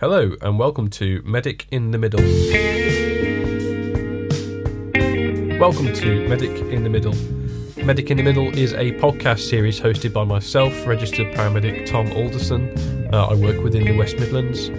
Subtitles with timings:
[0.00, 2.22] Hello, and welcome to Medic in the Middle.
[5.60, 7.14] Welcome to Medic in the Middle.
[7.84, 12.74] Medic in the Middle is a podcast series hosted by myself, registered paramedic Tom Alderson.
[13.12, 14.70] Uh, I work within the West Midlands.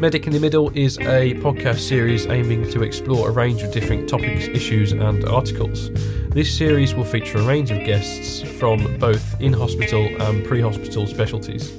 [0.00, 4.08] Medic in the Middle is a podcast series aiming to explore a range of different
[4.08, 5.90] topics, issues, and articles.
[6.30, 11.06] This series will feature a range of guests from both in hospital and pre hospital
[11.06, 11.70] specialties.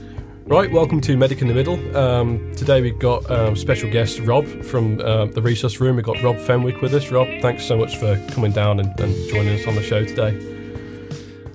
[0.46, 1.98] Right, welcome to Medic in the Middle.
[1.98, 5.96] Um, today we've got um, special guest Rob from uh, the resource room.
[5.96, 7.10] We've got Rob Fenwick with us.
[7.10, 10.38] Rob, thanks so much for coming down and, and joining us on the show today.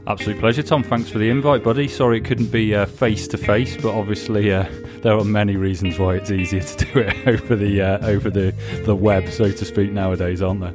[0.07, 0.83] Absolute pleasure, Tom.
[0.83, 1.87] Thanks for the invite, buddy.
[1.87, 4.65] Sorry it couldn't be face to face, but obviously uh,
[5.03, 8.55] there are many reasons why it's easier to do it over the uh, over the
[8.85, 10.75] the web, so to speak, nowadays, aren't there?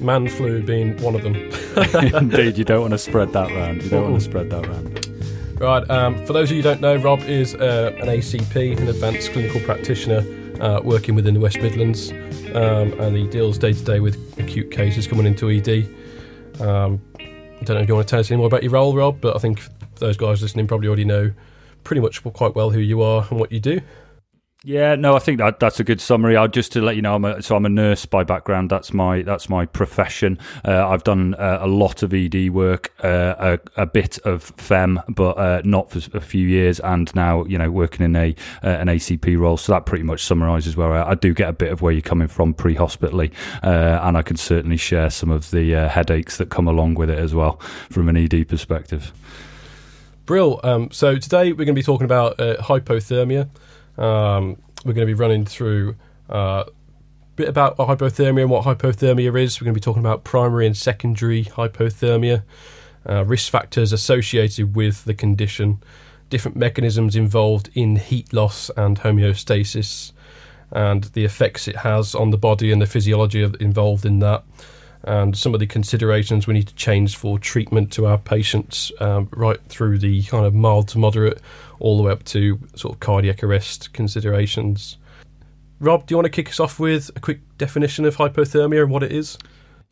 [0.00, 1.34] Man flu being one of them.
[2.16, 3.82] Indeed, you don't want to spread that round.
[3.82, 5.09] You don't want to spread that round.
[5.60, 8.88] Right, um, for those of you who don't know, Rob is uh, an ACP, an
[8.88, 10.24] advanced clinical practitioner
[10.58, 12.12] uh, working within the West Midlands,
[12.54, 15.86] um, and he deals day to day with acute cases coming into ED.
[16.62, 18.96] Um, I don't know if you want to tell us any more about your role,
[18.96, 19.60] Rob, but I think
[19.96, 21.30] those guys listening probably already know
[21.84, 23.82] pretty much quite well who you are and what you do.
[24.62, 26.36] Yeah, no, I think that that's a good summary.
[26.36, 28.68] I'll just to let you know, I'm a, so I'm a nurse by background.
[28.68, 30.38] That's my that's my profession.
[30.66, 35.00] Uh, I've done uh, a lot of ED work, uh, a, a, bit of PHEM,
[35.08, 38.68] but uh, not for a few years, and now you know working in a uh,
[38.68, 39.56] an ACP role.
[39.56, 42.02] So that pretty much summarises where I, I, do get a bit of where you're
[42.02, 46.68] coming from pre-hospitally, uh, and I can certainly share some of the headaches that come
[46.68, 47.54] along with it as well
[47.88, 49.10] from an ED perspective.
[50.26, 50.60] Brill.
[50.62, 53.48] Um, so today we're going to be talking about hypothermia.
[54.00, 55.94] Um, we're going to be running through
[56.30, 56.72] uh, a
[57.36, 59.60] bit about hypothermia and what hypothermia is.
[59.60, 62.42] We're going to be talking about primary and secondary hypothermia,
[63.08, 65.82] uh, risk factors associated with the condition,
[66.30, 70.12] different mechanisms involved in heat loss and homeostasis,
[70.70, 74.44] and the effects it has on the body and the physiology involved in that
[75.04, 79.28] and some of the considerations we need to change for treatment to our patients, um,
[79.32, 81.40] right through the kind of mild to moderate,
[81.78, 84.98] all the way up to sort of cardiac arrest considerations.
[85.78, 88.90] Rob, do you want to kick us off with a quick definition of hypothermia and
[88.90, 89.38] what it is?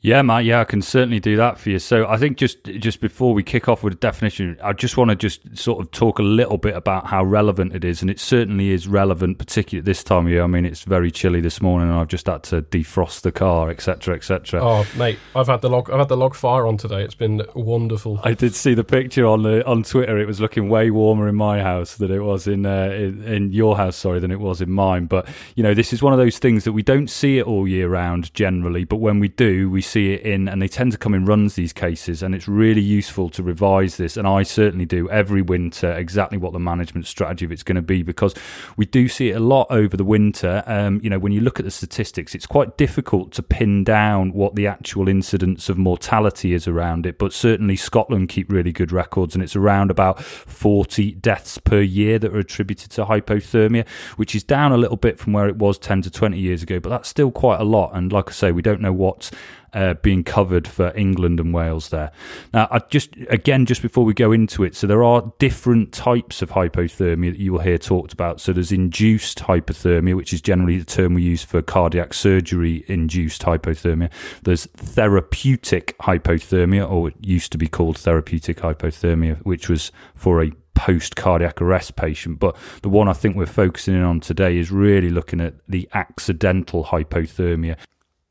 [0.01, 0.45] Yeah, Matt.
[0.45, 1.81] Yeah, I can certainly do that for you.
[1.81, 5.11] So I think just just before we kick off with a definition, I just want
[5.11, 8.21] to just sort of talk a little bit about how relevant it is, and it
[8.21, 10.45] certainly is relevant, particularly at this time of year.
[10.45, 13.71] I mean, it's very chilly this morning, and I've just had to defrost the car,
[13.71, 14.61] etc., etc.
[14.63, 15.91] Oh, mate, I've had the log.
[15.91, 17.03] I've had the log fire on today.
[17.03, 18.21] It's been wonderful.
[18.23, 20.17] I did see the picture on the on Twitter.
[20.17, 23.53] It was looking way warmer in my house than it was in uh, in, in
[23.53, 23.97] your house.
[23.97, 25.07] Sorry, than it was in mine.
[25.07, 25.27] But
[25.57, 27.89] you know, this is one of those things that we don't see it all year
[27.89, 31.15] round generally, but when we do, we see it in, and they tend to come
[31.15, 34.17] in runs, these cases, and it's really useful to revise this.
[34.17, 37.83] And I certainly do every winter exactly what the management strategy of it's going to
[37.83, 38.35] be because
[38.77, 40.63] we do see it a lot over the winter.
[40.67, 44.33] Um, you know, when you look at the statistics, it's quite difficult to pin down
[44.33, 48.93] what the actual incidence of mortality is around it, but certainly Scotland keep really good
[48.93, 54.35] records, and it's around about 40 deaths per year that are attributed to hypothermia, which
[54.35, 56.91] is down a little bit from where it was 10 to 20 years ago, but
[56.91, 57.95] that's still quite a lot.
[57.95, 59.31] And like I say, we don't know what's
[59.73, 62.11] uh, being covered for England and Wales there.
[62.53, 66.43] Now, I just again, just before we go into it, so there are different types
[66.43, 68.41] of hypothermia that you will hear talked about.
[68.41, 73.43] So there's induced hypothermia, which is generally the term we use for cardiac surgery induced
[73.43, 74.11] hypothermia.
[74.43, 80.53] There's therapeutic hypothermia, or it used to be called therapeutic hypothermia, which was for a
[80.75, 82.39] post cardiac arrest patient.
[82.39, 85.89] But the one I think we're focusing in on today is really looking at the
[85.93, 87.77] accidental hypothermia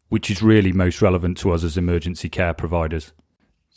[0.10, 3.14] which is really most relevant to us as emergency care providers.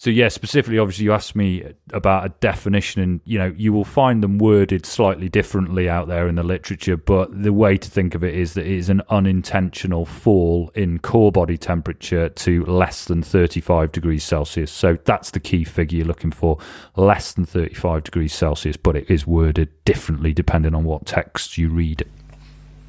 [0.00, 3.84] So yeah, specifically, obviously, you asked me about a definition, and you know, you will
[3.84, 6.96] find them worded slightly differently out there in the literature.
[6.96, 11.00] But the way to think of it is that it is an unintentional fall in
[11.00, 14.72] core body temperature to less than 35 degrees Celsius.
[14.72, 16.56] So that's the key figure you're looking for:
[16.96, 18.78] less than 35 degrees Celsius.
[18.78, 22.06] But it is worded differently depending on what text you read.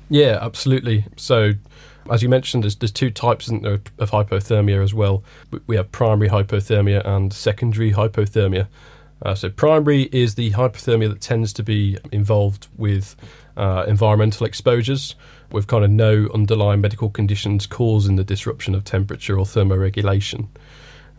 [0.07, 1.07] Yeah, absolutely.
[1.17, 1.55] So
[2.09, 5.23] as you mentioned, there's, there's two types of hypothermia as well.
[5.67, 8.67] We have primary hypothermia and secondary hypothermia.
[9.23, 13.15] Uh, so, primary is the hypothermia that tends to be involved with
[13.55, 15.15] uh, environmental exposures,
[15.51, 20.47] with kind of no underlying medical conditions causing the disruption of temperature or thermoregulation.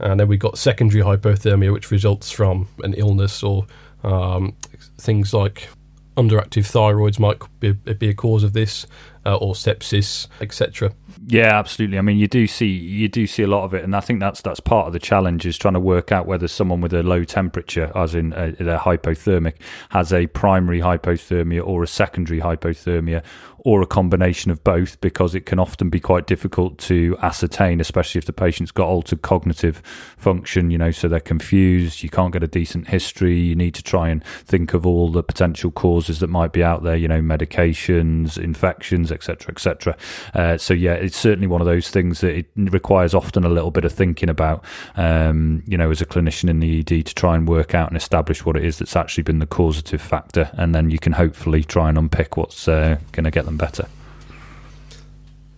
[0.00, 3.66] And then we've got secondary hypothermia, which results from an illness or
[4.02, 4.56] um,
[4.98, 5.68] things like
[6.16, 8.86] underactive thyroids might be, be, a cause of this,
[9.24, 10.92] uh, or sepsis, etc.
[11.26, 11.98] Yeah, absolutely.
[11.98, 14.20] I mean, you do see you do see a lot of it, and I think
[14.20, 17.02] that's that's part of the challenge is trying to work out whether someone with a
[17.02, 19.54] low temperature, as in uh, they're hypothermic,
[19.90, 23.22] has a primary hypothermia or a secondary hypothermia,
[23.64, 28.18] or a combination of both because it can often be quite difficult to ascertain, especially
[28.18, 29.80] if the patient's got altered cognitive
[30.16, 33.82] function, you know, so they're confused, you can't get a decent history, you need to
[33.82, 37.20] try and think of all the potential causes that might be out there, you know,
[37.20, 39.96] medications, infections, etc., etc.
[40.34, 43.70] Uh, so, yeah, it's certainly one of those things that it requires often a little
[43.70, 44.64] bit of thinking about,
[44.96, 47.96] um, you know, as a clinician in the ED to try and work out and
[47.96, 51.62] establish what it is that's actually been the causative factor, and then you can hopefully
[51.62, 53.86] try and unpick what's uh, going to get them them better.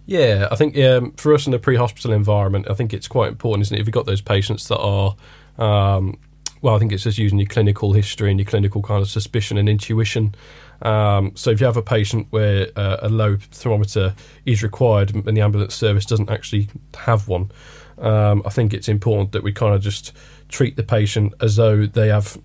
[0.07, 3.63] Yeah, I think um, for us in the pre-hospital environment, I think it's quite important,
[3.63, 3.81] isn't it?
[3.81, 5.17] If you've got those patients that are,
[5.59, 6.19] um,
[6.61, 9.57] well, I think it's just using your clinical history and your clinical kind of suspicion
[9.57, 10.35] and intuition.
[10.83, 14.15] Um, so if you have a patient where uh, a low thermometer
[14.45, 17.51] is required and the ambulance service doesn't actually have one,
[17.97, 20.13] um, I think it's important that we kind of just
[20.49, 22.37] treat the patient as though they have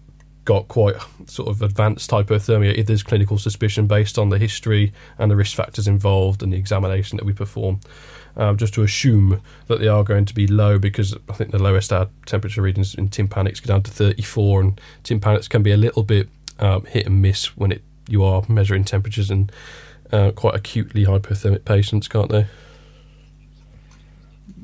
[0.49, 0.95] got quite
[1.27, 5.55] sort of advanced hypothermia if there's clinical suspicion based on the history and the risk
[5.55, 7.79] factors involved and the examination that we perform.
[8.35, 11.61] Um, just to assume that they are going to be low because I think the
[11.61, 15.77] lowest our temperature readings in tympanics go down to 34, and tympanics can be a
[15.77, 19.51] little bit um, hit and miss when it you are measuring temperatures in
[20.11, 22.47] uh, quite acutely hypothermic patients, can't they?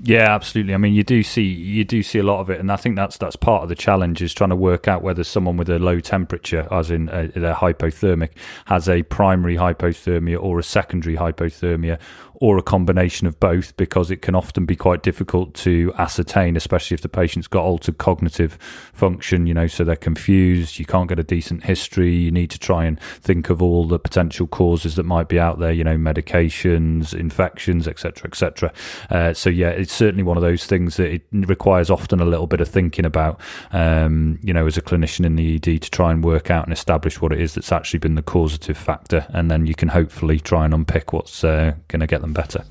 [0.03, 0.73] Yeah, absolutely.
[0.73, 2.95] I mean, you do see you do see a lot of it, and I think
[2.95, 5.79] that's that's part of the challenge is trying to work out whether someone with a
[5.79, 8.31] low temperature, as in uh, they're hypothermic,
[8.65, 11.99] has a primary hypothermia or a secondary hypothermia,
[12.41, 16.95] or a combination of both because it can often be quite difficult to ascertain, especially
[16.95, 18.57] if the patient's got altered cognitive
[18.93, 22.59] function, you know, so they're confused, you can't get a decent history, you need to
[22.59, 25.97] try and think of all the potential causes that might be out there, you know,
[25.97, 28.73] medications, infections, etc., etc.
[29.09, 32.47] Uh, so, yeah, it's certainly one of those things that it requires often a little
[32.47, 33.39] bit of thinking about,
[33.71, 36.73] um, you know, as a clinician in the ED to try and work out and
[36.73, 39.25] establish what it is that's actually been the causative factor.
[39.29, 42.65] And then you can hopefully try and unpick what's uh, going to get them better.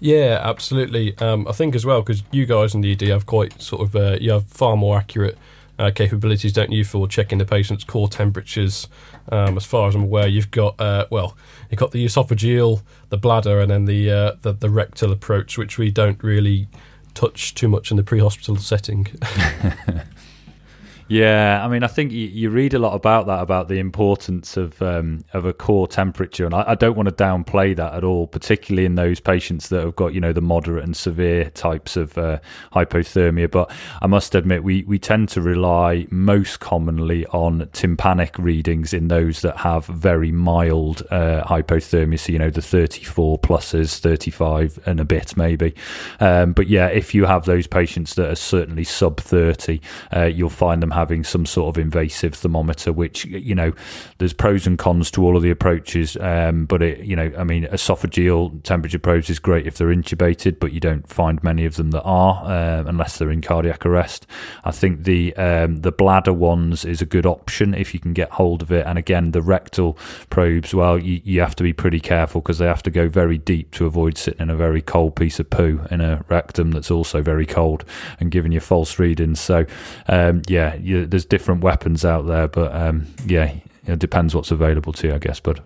[0.00, 1.16] Yeah, absolutely.
[1.18, 3.96] Um, I think as well because you guys in the ED have quite sort of
[3.96, 5.38] uh, you have far more accurate
[5.78, 8.86] uh, capabilities, don't you, for checking the patient's core temperatures?
[9.32, 11.36] Um, as far as I'm aware, you've got uh, well,
[11.70, 15.78] you've got the esophageal, the bladder, and then the, uh, the the rectal approach, which
[15.78, 16.68] we don't really
[17.14, 19.06] touch too much in the pre-hospital setting.
[21.06, 24.56] Yeah, I mean, I think you, you, read a lot about that about the importance
[24.56, 28.04] of um, of a core temperature, and I, I, don't want to downplay that at
[28.04, 31.98] all, particularly in those patients that have got you know the moderate and severe types
[31.98, 32.38] of uh,
[32.72, 33.50] hypothermia.
[33.50, 33.70] But
[34.00, 39.42] I must admit, we we tend to rely most commonly on tympanic readings in those
[39.42, 45.04] that have very mild uh, hypothermia, so you know the 34 pluses, 35 and a
[45.04, 45.74] bit maybe.
[46.18, 49.82] Um, but yeah, if you have those patients that are certainly sub 30,
[50.16, 53.72] uh, you'll find them having some sort of invasive thermometer, which you know,
[54.18, 56.16] there's pros and cons to all of the approaches.
[56.20, 60.58] Um, but it, you know, I mean, esophageal temperature probes is great if they're intubated,
[60.58, 64.26] but you don't find many of them that are uh, unless they're in cardiac arrest.
[64.64, 68.30] I think the um, the bladder ones is a good option if you can get
[68.30, 68.86] hold of it.
[68.86, 69.98] And again, the rectal
[70.30, 73.38] probes, well, you, you have to be pretty careful because they have to go very
[73.38, 76.90] deep to avoid sitting in a very cold piece of poo in a rectum that's
[76.90, 77.84] also very cold
[78.20, 79.40] and giving you false readings.
[79.40, 79.66] So,
[80.08, 83.54] um, yeah, you, there's different weapons out there, but um, yeah,
[83.86, 85.40] it depends what's available to you, I guess.
[85.40, 85.60] But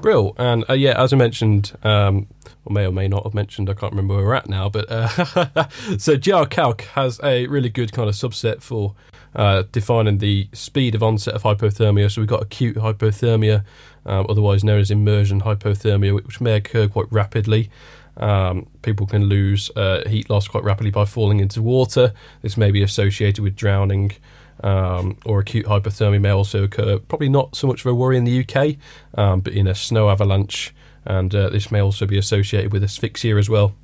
[0.00, 2.26] Brill, and uh, yeah, as I mentioned, um,
[2.64, 4.90] or may or may not have mentioned, I can't remember where we're at now, but
[4.90, 5.08] uh,
[5.98, 8.94] so JRCALC has a really good kind of subset for
[9.34, 12.10] uh, defining the speed of onset of hypothermia.
[12.10, 13.64] So we've got acute hypothermia,
[14.06, 17.70] um, otherwise known as immersion hypothermia, which may occur quite rapidly.
[18.16, 22.12] Um, people can lose uh, heat loss quite rapidly by falling into water.
[22.42, 24.12] This may be associated with drowning.
[24.62, 27.00] Um, or acute hypothermia may also occur.
[27.00, 28.76] Probably not so much of a worry in the UK,
[29.18, 30.72] um, but in a snow avalanche,
[31.04, 33.74] and uh, this may also be associated with asphyxia as well.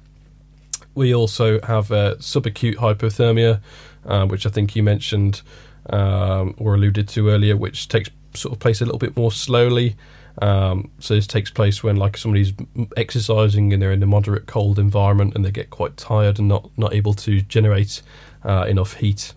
[0.94, 3.60] We also have uh, subacute hypothermia,
[4.06, 5.42] uh, which I think you mentioned
[5.88, 9.96] um, or alluded to earlier, which takes sort of place a little bit more slowly.
[10.40, 12.52] Um, so this takes place when like somebody's
[12.96, 16.70] exercising and they're in a moderate cold environment and they get quite tired and not
[16.76, 18.02] not able to generate
[18.44, 19.34] uh, enough heat.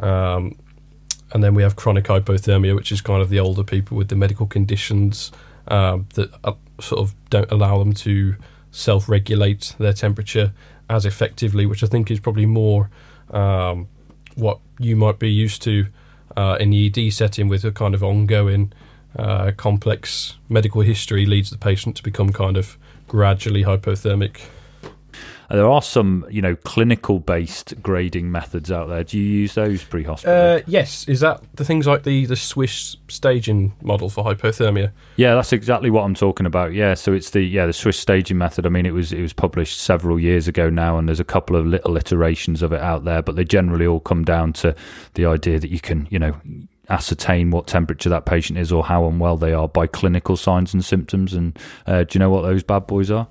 [0.00, 0.56] Um,
[1.32, 4.16] and then we have chronic hypothermia, which is kind of the older people with the
[4.16, 5.30] medical conditions
[5.66, 8.36] um, that uh, sort of don't allow them to
[8.70, 10.52] self-regulate their temperature
[10.88, 12.90] as effectively, which I think is probably more
[13.30, 13.88] um,
[14.36, 15.86] what you might be used to
[16.36, 18.72] uh, in the ED setting with a kind of ongoing
[19.16, 24.40] uh, complex medical history leads the patient to become kind of gradually hypothermic.
[25.50, 29.02] There are some, you know, clinical based grading methods out there.
[29.02, 30.58] Do you use those pre hospital?
[30.58, 34.92] Uh, yes, is that the things like the the Swiss staging model for hypothermia?
[35.16, 36.74] Yeah, that's exactly what I'm talking about.
[36.74, 38.66] Yeah, so it's the yeah the Swiss staging method.
[38.66, 41.56] I mean, it was it was published several years ago now, and there's a couple
[41.56, 44.76] of little iterations of it out there, but they generally all come down to
[45.14, 46.36] the idea that you can, you know
[46.88, 50.84] ascertain what temperature that patient is or how unwell they are by clinical signs and
[50.84, 51.34] symptoms.
[51.34, 53.28] And uh, do you know what those bad boys are?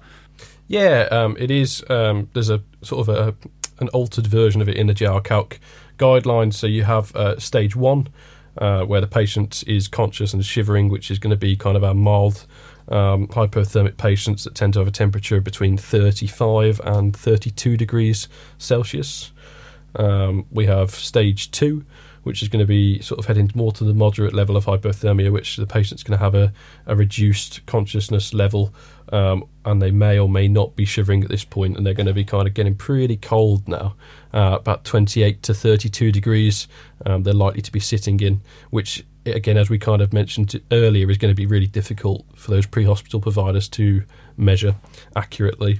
[0.67, 1.83] Yeah, um, it is.
[1.89, 3.35] Um, there's a sort of a
[3.79, 5.59] an altered version of it in the JRCALC
[5.97, 6.55] guidelines.
[6.55, 8.09] So you have uh, stage one,
[8.57, 11.83] uh, where the patient is conscious and shivering, which is going to be kind of
[11.83, 12.45] our mild
[12.89, 19.31] um, hypothermic patients that tend to have a temperature between 35 and 32 degrees Celsius.
[19.95, 21.85] Um, we have stage two,
[22.27, 25.31] which is going to be sort of heading more to the moderate level of hypothermia,
[25.31, 26.53] which the patient's going to have a,
[26.85, 28.73] a reduced consciousness level,
[29.11, 32.07] um, and they may or may not be shivering at this point, and they're going
[32.07, 33.95] to be kind of getting pretty cold now,
[34.33, 36.67] uh, about 28 to 32 degrees.
[37.05, 41.09] Um, they're likely to be sitting in, which again, as we kind of mentioned earlier,
[41.09, 44.03] is going to be really difficult for those pre-hospital providers to
[44.35, 44.75] measure
[45.15, 45.79] accurately.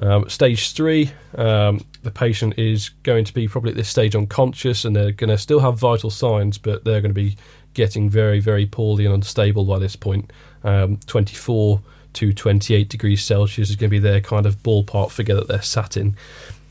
[0.00, 4.84] Um, stage three, um, the patient is going to be probably at this stage unconscious
[4.84, 7.36] and they're going to still have vital signs, but they're going to be
[7.74, 10.32] getting very, very poorly and unstable by this point.
[10.64, 11.82] Um, 24
[12.14, 15.62] to 28 degrees Celsius is going to be their kind of ballpark figure that they're
[15.62, 16.16] sat in.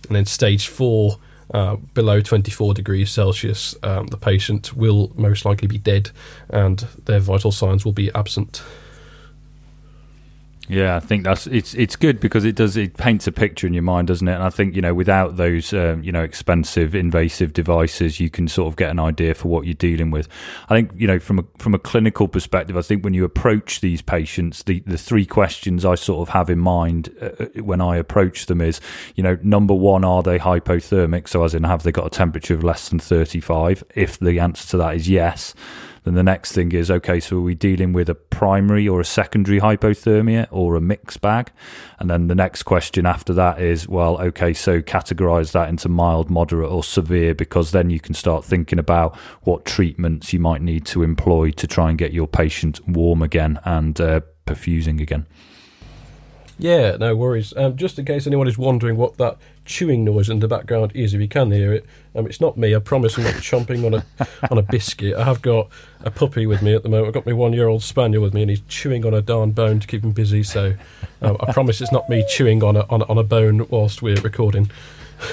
[0.08, 1.18] And then stage four,
[1.54, 6.10] uh, below 24 degrees Celsius, um, the patient will most likely be dead
[6.50, 8.64] and their vital signs will be absent.
[10.70, 13.74] Yeah, I think that's it's it's good because it does it paints a picture in
[13.74, 14.36] your mind, doesn't it?
[14.36, 18.48] And I think you know without those um, you know expensive invasive devices, you can
[18.48, 20.28] sort of get an idea for what you're dealing with.
[20.70, 23.82] I think you know from a from a clinical perspective, I think when you approach
[23.82, 27.82] these patients, the the three questions I sort of have in mind uh, uh when
[27.82, 28.80] I approach them is
[29.16, 31.28] you know number one, are they hypothermic?
[31.30, 33.84] So as in have they got a temperature of less than 35?
[33.96, 35.56] If the answer to that is yes
[36.04, 39.06] then the next thing is okay, so are we dealing with a primary or a
[39.06, 41.52] secondary hypothermia or a mixed bag?
[42.00, 46.30] And then the next question after that is well, okay, so categorize that into mild,
[46.30, 50.86] moderate, or severe because then you can start thinking about what treatments you might need
[50.88, 55.26] to employ to try and get your patient warm again and uh, perfusing again.
[56.60, 57.54] Yeah, no worries.
[57.56, 61.14] Um, just in case anyone is wondering what that chewing noise in the background is,
[61.14, 62.76] if you can hear it, um, it's not me.
[62.76, 65.16] I promise I'm not chomping on a on a biscuit.
[65.16, 65.70] I have got
[66.04, 67.08] a puppy with me at the moment.
[67.08, 69.52] I've got my one year old spaniel with me, and he's chewing on a darn
[69.52, 70.44] bone to keep him busy.
[70.44, 70.74] So
[71.22, 74.02] um, I promise it's not me chewing on a on a, on a bone whilst
[74.02, 74.70] we're recording.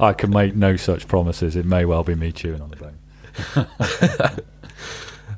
[0.00, 1.56] I can make no such promises.
[1.56, 2.96] It may well be me chewing on a bone.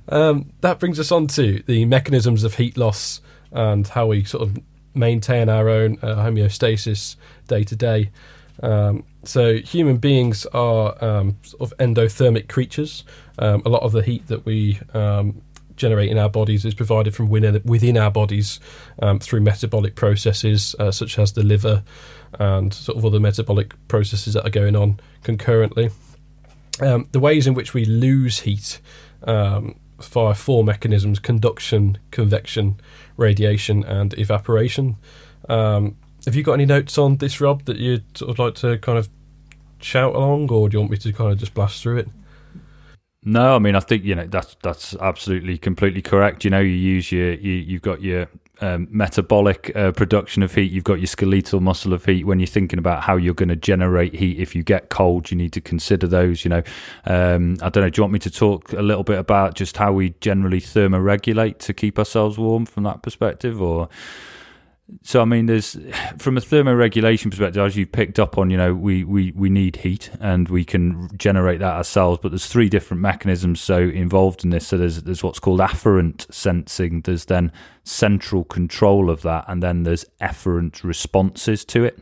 [0.09, 4.43] um, that brings us on to the mechanisms of heat loss and how we sort
[4.43, 4.59] of
[4.97, 7.17] maintain our own uh, homeostasis
[7.49, 8.11] day to day.
[8.63, 13.05] Um, so human beings are um, sort of endothermic creatures.
[13.39, 15.43] Um, a lot of the heat that we um,
[15.77, 18.61] generate in our bodies is provided from within, within our bodies
[19.03, 21.83] um, through metabolic processes uh, such as the liver
[22.39, 25.91] and sort of other metabolic processes that are going on concurrently.
[26.81, 28.81] Um, the ways in which we lose heat
[29.25, 32.79] via four mechanisms conduction, convection,
[33.17, 34.97] radiation, and evaporation.
[35.49, 38.79] Um, have you got any notes on this, Rob, that you'd sort of like to
[38.79, 39.09] kind of
[39.81, 42.09] shout along, or do you want me to kind of just blast through it?
[43.29, 46.45] No, I mean I think you know that's that's absolutely completely correct.
[46.45, 48.29] You know, you use your you, you've got your
[48.61, 50.71] um, metabolic uh, production of heat.
[50.71, 52.25] You've got your skeletal muscle of heat.
[52.27, 55.37] When you're thinking about how you're going to generate heat, if you get cold, you
[55.37, 56.45] need to consider those.
[56.45, 56.63] You know,
[57.05, 57.91] um, I don't know.
[57.91, 61.59] Do you want me to talk a little bit about just how we generally thermoregulate
[61.59, 63.89] to keep ourselves warm from that perspective, or?
[65.03, 65.77] So I mean, there's
[66.19, 69.77] from a thermoregulation perspective, as you've picked up on, you know, we, we, we need
[69.77, 72.21] heat and we can generate that ourselves.
[72.23, 74.69] But there's three different mechanisms so involved in this.
[74.69, 77.01] So there's there's what's called afferent sensing.
[77.01, 77.51] There's then
[77.87, 81.99] central control of that, and then there's efferent responses to it.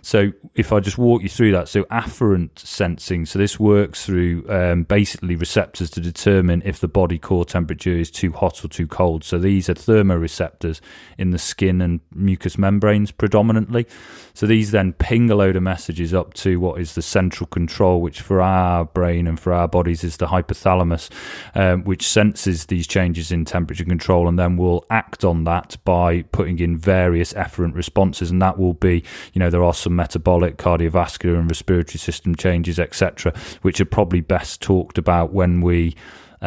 [0.00, 4.46] So if I just walk you through that, so afferent sensing, so this works through
[4.48, 8.86] um, basically receptors to determine if the body core temperature is too hot or too
[8.86, 9.24] cold.
[9.24, 10.80] So these are thermoreceptors
[11.18, 13.86] in the skin and mucous membranes predominantly.
[14.32, 18.00] So these then ping a load of messages up to what is the central control,
[18.00, 21.10] which for our brain and for our bodies is the hypothalamus,
[21.54, 26.22] um, which senses these changes in temperature control and then will act on that by
[26.22, 28.30] putting in various efferent responses.
[28.30, 32.78] And that will be, you know, there are some metabolic, cardiovascular, and respiratory system changes,
[32.78, 35.94] etc., which are probably best talked about when we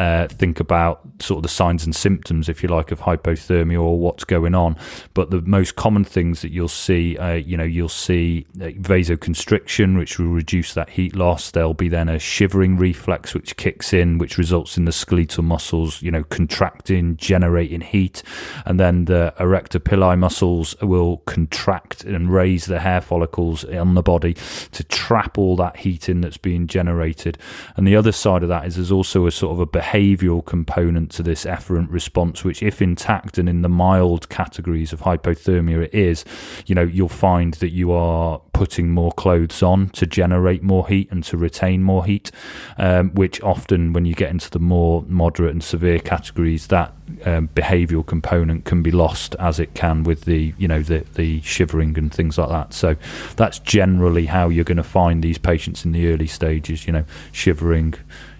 [0.00, 3.98] uh, think about sort of the signs and symptoms, if you like, of hypothermia or
[3.98, 4.74] what's going on.
[5.12, 9.98] But the most common things that you'll see, uh, you know, you'll see uh, vasoconstriction,
[9.98, 11.50] which will reduce that heat loss.
[11.50, 16.00] There'll be then a shivering reflex, which kicks in, which results in the skeletal muscles,
[16.00, 18.22] you know, contracting, generating heat,
[18.64, 24.02] and then the arrector pili muscles will contract and raise the hair follicles on the
[24.02, 24.32] body
[24.72, 27.36] to trap all that heat in that's being generated.
[27.76, 31.10] And the other side of that is there's also a sort of a behavioural component
[31.10, 35.94] to this efferent response, which, if intact and in the mild categories of hypothermia, it
[35.94, 36.24] is,
[36.66, 41.08] you know, you'll find that you are putting more clothes on to generate more heat
[41.10, 42.30] and to retain more heat,
[42.78, 46.92] um, which often, when you get into the more moderate and severe categories, that
[47.24, 51.40] um, behavioural component can be lost as it can with the you know the the
[51.42, 52.72] shivering and things like that.
[52.72, 52.96] So
[53.36, 56.86] that's generally how you're going to find these patients in the early stages.
[56.86, 57.94] You know, shivering,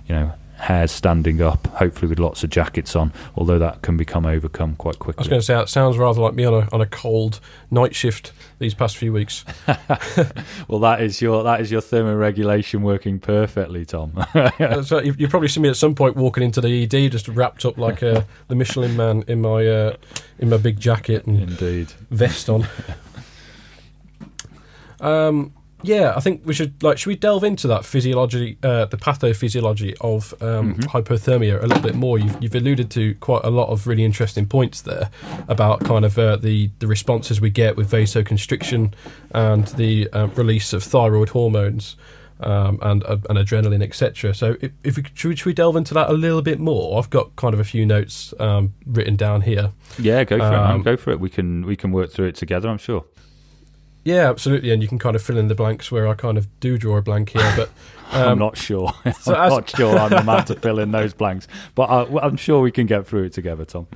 [0.06, 4.26] you know, hairs standing up, hopefully with lots of jackets on, although that can become
[4.26, 5.20] overcome quite quickly.
[5.20, 7.40] I was going to say, it sounds rather like me on a, on a cold
[7.70, 9.44] night shift these past few weeks.
[10.68, 14.12] well, that is your that is your thermoregulation working perfectly, Tom.
[14.84, 17.64] so you've, you've, probably seen me at some point walking into the ED, just wrapped
[17.64, 19.96] up like uh, the Michelin man in my uh,
[20.38, 22.66] in my big jacket and indeed vest on.
[25.00, 26.98] um, yeah, I think we should like.
[26.98, 30.82] Should we delve into that physiology, uh, the pathophysiology of um, mm-hmm.
[30.82, 32.18] hypothermia a little bit more?
[32.18, 35.10] You've, you've, alluded to quite a lot of really interesting points there
[35.48, 38.92] about kind of uh, the the responses we get with vasoconstriction
[39.32, 41.96] and the uh, release of thyroid hormones
[42.40, 44.34] um, and uh, and adrenaline, etc.
[44.34, 46.98] So, if, if we, should, we, should, we, delve into that a little bit more?
[46.98, 49.72] I've got kind of a few notes um, written down here.
[49.98, 50.50] Yeah, go for it.
[50.50, 50.70] Man.
[50.70, 51.20] Um, go for it.
[51.20, 52.68] We can we can work through it together.
[52.68, 53.04] I'm sure.
[54.04, 56.48] Yeah, absolutely, and you can kind of fill in the blanks where I kind of
[56.60, 57.68] do draw a blank here, but
[58.12, 58.92] um, I'm not sure.
[59.20, 62.26] So I'm as, not sure I'm the man to fill in those blanks, but I,
[62.26, 63.86] am sure we can get through it together, Tom.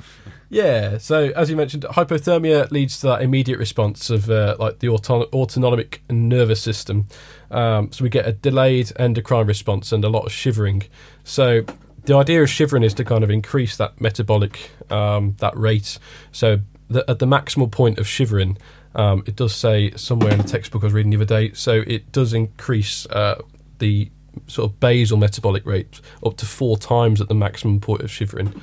[0.51, 0.99] Yeah.
[0.99, 5.27] So as you mentioned, hypothermia leads to that immediate response of uh, like the auton-
[5.33, 7.07] autonomic nervous system.
[7.51, 10.85] Um, so we get a delayed endocrine response and a lot of shivering.
[11.25, 11.65] So
[12.05, 15.99] the idea of shivering is to kind of increase that metabolic um, that rate.
[16.31, 18.59] So the, at the maximal point of shivering
[18.95, 21.83] um, it does say somewhere in the textbook I was reading the other day, so
[21.87, 23.41] it does increase uh,
[23.79, 24.11] the
[24.47, 28.61] sort of basal metabolic rate up to four times at the maximum point of shivering,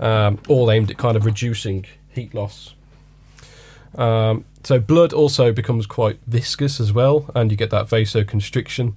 [0.00, 2.74] um, all aimed at kind of reducing heat loss.
[3.96, 8.94] Um, so blood also becomes quite viscous as well, and you get that vasoconstriction,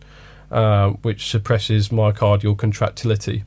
[0.51, 3.43] um, which suppresses myocardial contractility.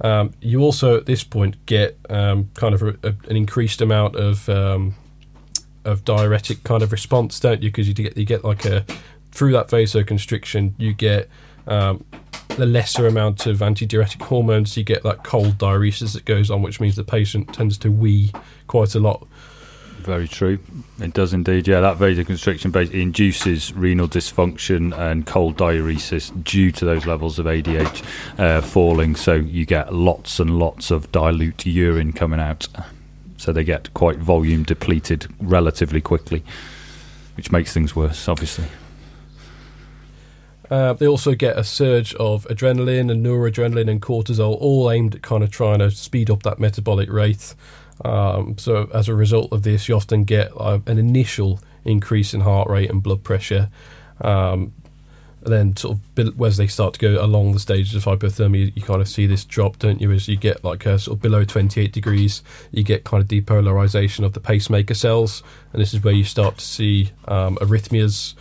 [0.00, 4.14] Um, you also at this point get um, kind of a, a, an increased amount
[4.16, 4.94] of um,
[5.86, 7.70] of diuretic kind of response, don't you?
[7.70, 8.84] Because you get you get like a
[9.32, 11.28] through that vasoconstriction, you get
[11.66, 12.04] um,
[12.56, 14.76] the lesser amount of antidiuretic hormones.
[14.76, 18.32] You get that cold diuresis that goes on, which means the patient tends to wee
[18.66, 19.26] quite a lot.
[20.06, 20.60] Very true.
[21.00, 21.66] It does indeed.
[21.66, 27.46] Yeah, that vasoconstriction basically induces renal dysfunction and cold diuresis due to those levels of
[27.46, 28.04] ADH
[28.38, 29.16] uh, falling.
[29.16, 32.68] So you get lots and lots of dilute urine coming out
[33.36, 36.42] so they get quite volume depleted relatively quickly,
[37.36, 38.66] which makes things worse, obviously.
[40.70, 45.22] Uh, they also get a surge of adrenaline and noradrenaline and cortisol, all aimed at
[45.22, 47.54] kind of trying to speed up that metabolic rate.
[48.04, 52.40] Um, so, as a result of this, you often get uh, an initial increase in
[52.40, 53.70] heart rate and blood pressure.
[54.20, 54.72] Um,
[55.46, 58.82] and then sort of as they start to go along the stages of hypothermia, you,
[58.82, 60.10] kind of see this drop, don't you?
[60.10, 64.24] As you get like a sort of below 28 degrees, you get kind of depolarization
[64.24, 68.34] of the pacemaker cells, and this is where you start to see um, arrhythmias.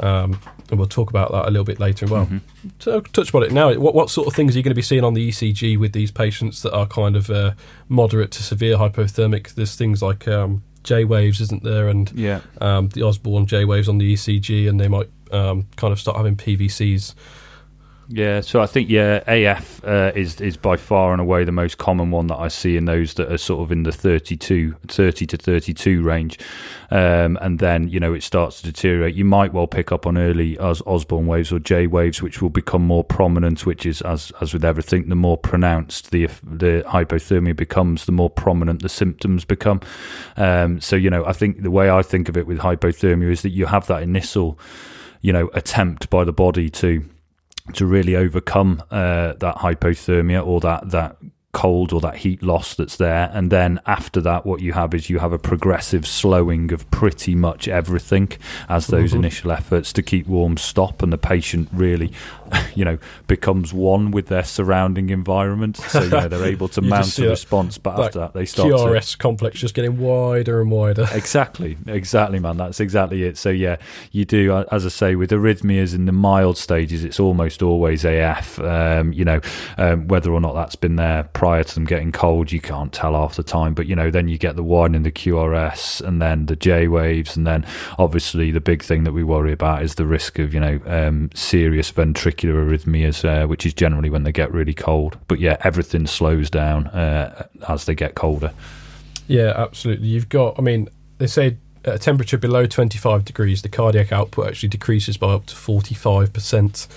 [0.00, 0.38] Um,
[0.70, 2.26] and we'll talk about that a little bit later well.
[2.26, 2.68] Mm-hmm.
[2.78, 3.72] So, touch about it now.
[3.74, 5.92] What, what sort of things are you going to be seeing on the ECG with
[5.92, 7.52] these patients that are kind of uh,
[7.88, 9.54] moderate to severe hypothermic?
[9.54, 11.88] There's things like um, J waves, isn't there?
[11.88, 12.40] And yeah.
[12.60, 16.16] um, the Osborn J waves on the ECG, and they might um, kind of start
[16.16, 17.14] having PVCs.
[18.12, 21.78] Yeah, so I think yeah, AF uh, is is by far and away the most
[21.78, 25.26] common one that I see in those that are sort of in the 32, 30
[25.26, 26.40] to 32 range,
[26.90, 29.14] um, and then you know it starts to deteriorate.
[29.14, 32.50] You might well pick up on early Os- Osborn waves or J waves, which will
[32.50, 33.64] become more prominent.
[33.64, 38.30] Which is as as with everything, the more pronounced the the hypothermia becomes, the more
[38.30, 39.82] prominent the symptoms become.
[40.36, 43.42] Um, so you know, I think the way I think of it with hypothermia is
[43.42, 44.58] that you have that initial
[45.20, 47.04] you know attempt by the body to
[47.74, 51.16] to really overcome uh, that hypothermia or that that
[51.52, 55.10] cold or that heat loss that's there and then after that what you have is
[55.10, 58.30] you have a progressive slowing of pretty much everything
[58.68, 59.18] as those mm-hmm.
[59.18, 62.12] initial efforts to keep warm stop and the patient really
[62.74, 65.76] you know, becomes one with their surrounding environment.
[65.76, 69.18] So know, they're able to mount a response, but after that, they start QRS to,
[69.18, 71.06] complex just getting wider and wider.
[71.20, 72.56] Exactly, exactly, man.
[72.56, 73.36] That's exactly it.
[73.36, 73.76] So yeah,
[74.10, 78.04] you do, uh, as I say, with arrhythmias in the mild stages, it's almost always
[78.04, 78.58] AF.
[78.58, 79.40] Um, you know,
[79.76, 83.12] um, whether or not that's been there prior to them getting cold, you can't tell
[83.12, 83.74] half the time.
[83.74, 87.36] But you know, then you get the widening the QRS, and then the J waves,
[87.36, 87.66] and then
[87.98, 91.30] obviously the big thing that we worry about is the risk of you know um,
[91.34, 95.18] serious ventricular arrhythmias, uh, which is generally when they get really cold.
[95.28, 98.52] But yeah, everything slows down uh, as they get colder.
[99.26, 100.08] Yeah, absolutely.
[100.08, 104.48] You've got, I mean, they say at a temperature below 25 degrees, the cardiac output
[104.48, 106.88] actually decreases by up to 45%.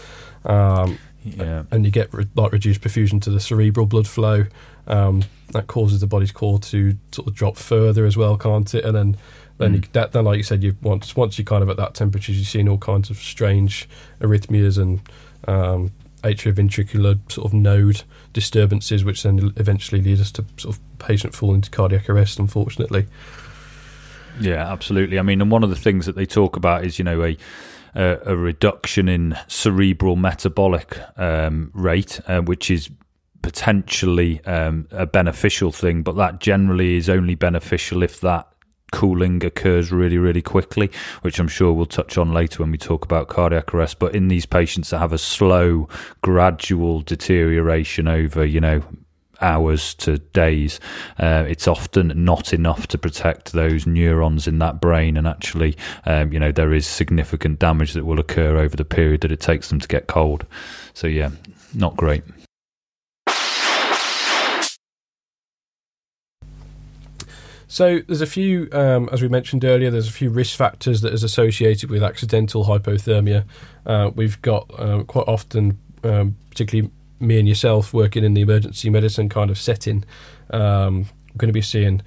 [0.46, 1.64] Um, yeah.
[1.72, 4.46] And you get re- like reduced perfusion to the cerebral blood flow.
[4.88, 8.84] Um, that causes the body's core to sort of drop further as well, can't it?
[8.84, 9.18] And then,
[9.58, 9.76] then, mm.
[9.76, 12.32] you, that, then like you said, you once once you're kind of at that temperature,
[12.32, 13.88] you're seeing all kinds of strange
[14.20, 15.00] arrhythmias and
[15.48, 21.36] um, atrioventricular sort of node disturbances, which then eventually lead us to sort of patient
[21.36, 22.40] fall into cardiac arrest.
[22.40, 23.08] Unfortunately.
[24.40, 25.20] Yeah, absolutely.
[25.20, 27.38] I mean, and one of the things that they talk about is, you know, a
[27.96, 32.90] a, a reduction in cerebral metabolic um, rate, uh, which is
[33.42, 38.48] potentially um, a beneficial thing, but that generally is only beneficial if that
[38.94, 43.04] cooling occurs really, really quickly, which I'm sure we'll touch on later when we talk
[43.04, 44.00] about cardiac arrest.
[44.00, 45.90] But in these patients that have a slow,
[46.22, 48.84] gradual deterioration over, you know,
[49.42, 50.80] hours to days,
[51.18, 55.18] uh, it's often not enough to protect those neurons in that brain.
[55.18, 55.76] And actually,
[56.06, 59.42] um, you know, there is significant damage that will occur over the period that it
[59.42, 60.46] takes them to get cold.
[60.94, 61.32] So, yeah,
[61.74, 62.24] not great.
[67.74, 71.12] So there's a few, um, as we mentioned earlier, there's a few risk factors that
[71.12, 73.46] is associated with accidental hypothermia.
[73.84, 78.92] Uh, we've got uh, quite often, um, particularly me and yourself, working in the emergency
[78.92, 80.06] medicine kind of setting.
[80.52, 82.04] Um, we're going to be seeing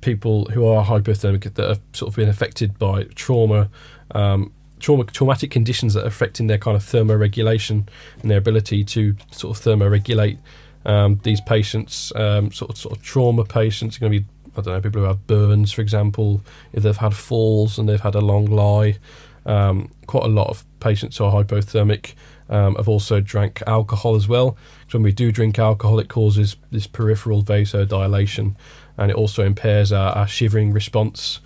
[0.00, 3.68] people who are hypothermic that have sort of been affected by trauma,
[4.12, 7.86] um, trauma, traumatic conditions that are affecting their kind of thermoregulation
[8.22, 10.38] and their ability to sort of thermoregulate.
[10.86, 14.60] Um, these patients, um, sort of sort of trauma patients, are going to be I
[14.60, 18.14] don't know, people who have burns, for example, if they've had falls and they've had
[18.14, 18.98] a long lie.
[19.44, 22.14] Um, quite a lot of patients who are hypothermic
[22.48, 24.56] um, have also drank alcohol as well.
[24.88, 28.54] So when we do drink alcohol, it causes this peripheral vasodilation
[28.98, 31.40] and it also impairs our, our shivering response.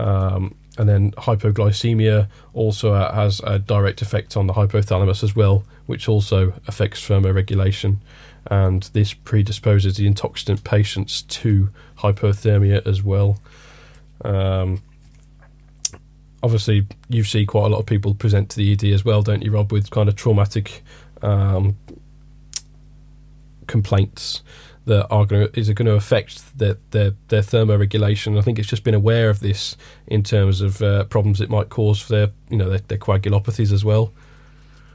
[0.00, 6.08] Um, and then hypoglycemia also has a direct effect on the hypothalamus as well, which
[6.08, 7.98] also affects thermoregulation
[8.50, 13.40] and this predisposes the intoxicant patients to hypothermia as well.
[14.24, 14.82] Um,
[16.42, 19.42] obviously, you see quite a lot of people present to the ED as well, don't
[19.42, 20.82] you, Rob, with kind of traumatic
[21.22, 21.76] um,
[23.66, 24.42] complaints
[24.86, 28.38] that are going to, is going to affect their, their, their thermoregulation.
[28.38, 31.68] I think it's just been aware of this in terms of uh, problems it might
[31.68, 34.12] cause for their, you know, their, their coagulopathies as well.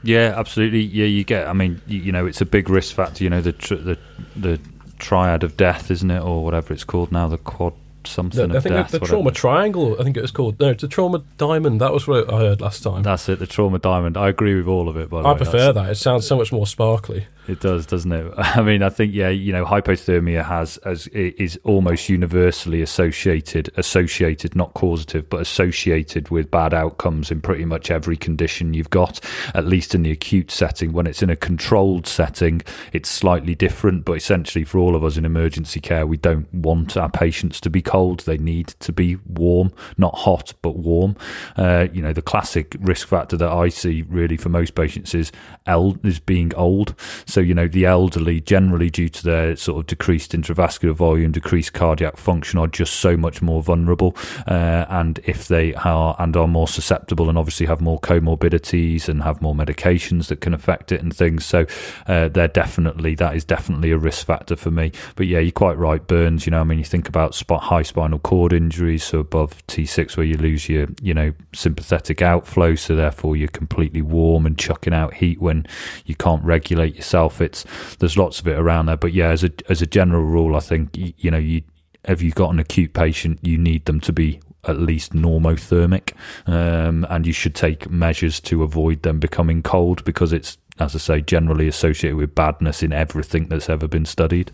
[0.02, 0.80] Yeah, absolutely.
[0.80, 1.46] Yeah, you get.
[1.46, 3.22] I mean, you, you know, it's a big risk factor.
[3.22, 3.98] You know, the tr- the
[4.34, 4.60] the
[5.02, 7.74] triad of death, isn't it, or whatever it's called now, the quad
[8.06, 9.96] something I think the, the trauma triangle.
[10.00, 10.58] I think it was called.
[10.60, 11.80] No, it's the trauma diamond.
[11.80, 13.02] That was what I heard last time.
[13.02, 14.16] That's it, the trauma diamond.
[14.16, 15.10] I agree with all of it.
[15.10, 15.90] By the I way, prefer that.
[15.90, 17.26] It sounds so much more sparkly.
[17.48, 18.32] It does, doesn't it?
[18.36, 24.54] I mean, I think yeah, you know, hypothermia has as is almost universally associated, associated,
[24.54, 29.20] not causative, but associated with bad outcomes in pretty much every condition you've got.
[29.54, 32.62] At least in the acute setting, when it's in a controlled setting,
[32.92, 34.04] it's slightly different.
[34.04, 37.70] But essentially, for all of us in emergency care, we don't want our patients to
[37.70, 38.20] be cold.
[38.20, 41.14] They need to be warm, not hot, but warm.
[41.56, 45.30] Uh, you know, the classic risk factor that I see really for most patients is
[45.66, 46.94] el- is being old.
[47.26, 51.74] So, you know, the elderly, generally due to their sort of decreased intravascular volume, decreased
[51.74, 54.16] cardiac function, are just so much more vulnerable.
[54.46, 59.22] Uh, and if they are and are more susceptible and obviously have more comorbidities and
[59.22, 61.44] have more medications that can affect it and things.
[61.44, 61.66] So,
[62.06, 64.92] uh, they're definitely, that is definitely a risk factor for me.
[65.16, 66.46] But yeah, you're quite right, Burns.
[66.46, 70.16] You know, I mean, you think about spot, high spinal cord injuries, so above T6,
[70.16, 72.74] where you lose your, you know, sympathetic outflow.
[72.74, 75.66] So therefore, you're completely warm and chucking out heat when
[76.06, 77.40] you can't regulate yourself.
[77.40, 77.64] It's
[77.98, 80.60] there's lots of it around there, but yeah, as a as a general rule, I
[80.60, 81.62] think you, know you
[82.04, 86.12] have you got an acute patient, you need them to be at least normothermic,
[86.46, 90.98] um, and you should take measures to avoid them becoming cold because it's, as I
[90.98, 94.52] say, generally associated with badness in everything that's ever been studied.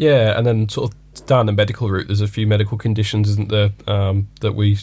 [0.00, 3.50] Yeah, and then sort of down the medical route, there's a few medical conditions, isn't
[3.50, 4.78] there, um, that we,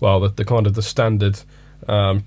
[0.00, 1.40] well, the, the, kind of the standard,
[1.88, 2.24] um,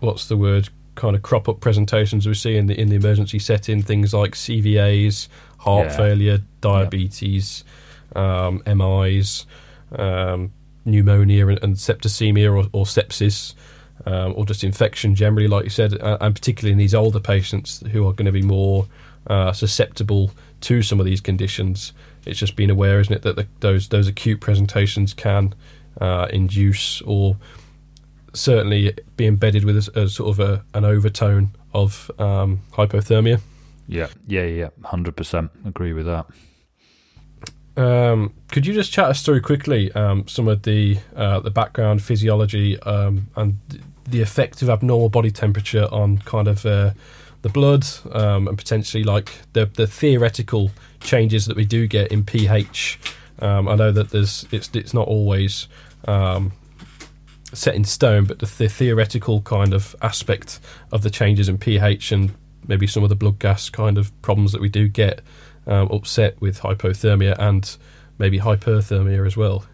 [0.00, 3.38] what's the word, kind of crop up presentations we see in the in the emergency
[3.38, 5.28] setting, things like CVAs,
[5.58, 5.96] heart Yeah.
[5.98, 7.62] failure, diabetes,
[8.16, 9.44] um, MIs,
[9.92, 10.50] um,
[10.86, 13.52] pneumonia, and, and septicemia or, or sepsis.
[14.06, 18.06] Um, or just infection generally, like you said, and particularly in these older patients who
[18.06, 18.86] are going to be more
[19.28, 20.32] uh, susceptible
[20.64, 21.92] to some of these conditions.
[22.26, 25.54] It's just being aware, isn't it, that the, those those acute presentations can
[26.00, 27.36] uh, induce or
[28.32, 33.40] certainly be embedded with a, a sort of a, an overtone of um, hypothermia.
[33.86, 36.26] Yeah, yeah, yeah, hundred percent agree with that.
[37.76, 42.02] Um, could you just chat us through quickly um, some of the uh, the background
[42.02, 43.58] physiology um, and
[44.08, 46.92] the effect of abnormal body temperature on kind of uh,
[47.44, 52.24] the blood um, and potentially like the the theoretical changes that we do get in
[52.24, 52.98] pH?
[53.38, 55.68] Um, I know that there's it's it's not always
[56.08, 56.52] um,
[57.52, 60.58] set in stone, but the, the theoretical kind of aspect
[60.90, 62.34] of the changes in pH and
[62.66, 65.20] maybe some of the blood gas kind of problems that we do get
[65.66, 67.76] um, upset with hypothermia and
[68.18, 69.66] maybe hyperthermia as well.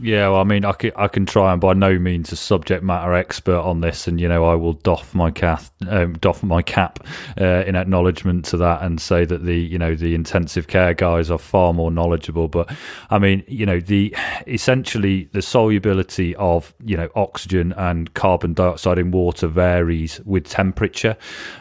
[0.00, 1.52] Yeah, well, I mean, I can, I can try.
[1.52, 4.74] and by no means a subject matter expert on this, and you know, I will
[4.74, 7.04] doff my cap, um, doff my cap
[7.40, 11.30] uh, in acknowledgement to that, and say that the you know the intensive care guys
[11.30, 12.46] are far more knowledgeable.
[12.46, 12.70] But
[13.10, 14.14] I mean, you know, the
[14.46, 21.16] essentially the solubility of you know oxygen and carbon dioxide in water varies with temperature,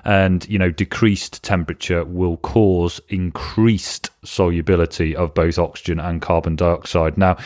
[0.06, 7.18] and you know, decreased temperature will cause increased solubility of both oxygen and carbon dioxide.
[7.18, 7.38] Now.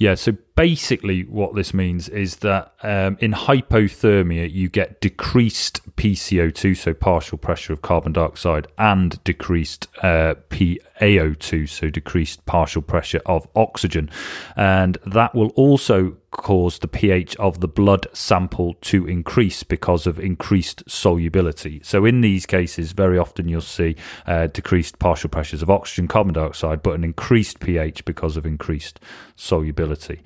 [0.00, 6.76] Yeah, so basically, what this means is that um, in hypothermia, you get decreased PCO2,
[6.76, 13.48] so partial pressure of carbon dioxide, and decreased uh, PaO2, so decreased partial pressure of
[13.54, 14.10] oxygen.
[14.56, 20.18] And that will also cause the pH of the blood sample to increase because of
[20.18, 21.80] increased solubility.
[21.82, 26.34] So, in these cases, very often you'll see uh, decreased partial pressures of oxygen, carbon
[26.34, 29.00] dioxide, but an increased pH because of increased
[29.36, 30.20] solubility.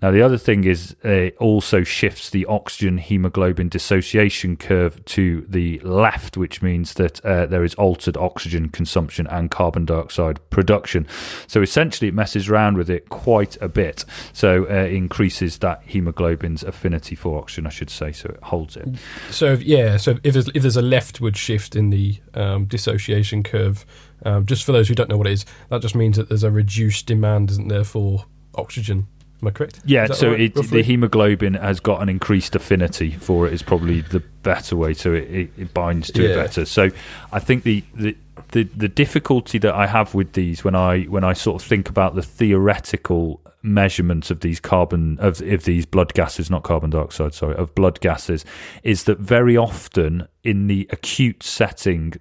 [0.00, 5.46] Now, the other thing is uh, it also shifts the oxygen hemoglobin dissociation curve to
[5.48, 11.06] the left, which means that uh, there is altered oxygen consumption and carbon dioxide production.
[11.46, 14.04] So, essentially, it messes around with it quite a bit.
[14.32, 18.76] So, uh, it increases that hemoglobin's affinity for oxygen, I should say, so it holds
[18.76, 18.88] it.
[19.30, 23.84] So yeah, so if there's if there's a leftward shift in the um, dissociation curve,
[24.24, 26.44] um, just for those who don't know what it is, that just means that there's
[26.44, 29.06] a reduced demand, isn't there, for oxygen?
[29.42, 29.80] Am I correct?
[29.84, 33.52] Yeah, so right, it, the hemoglobin has got an increased affinity for it.
[33.52, 35.30] Is probably the better way to it.
[35.30, 36.64] It, it binds to it better.
[36.64, 36.90] So
[37.32, 38.16] I think the, the
[38.52, 41.88] the the difficulty that I have with these when I when I sort of think
[41.88, 47.34] about the theoretical measurements of these carbon of of these blood gases, not carbon dioxide,
[47.34, 48.44] sorry, of blood gases,
[48.84, 52.14] is that very often in the acute setting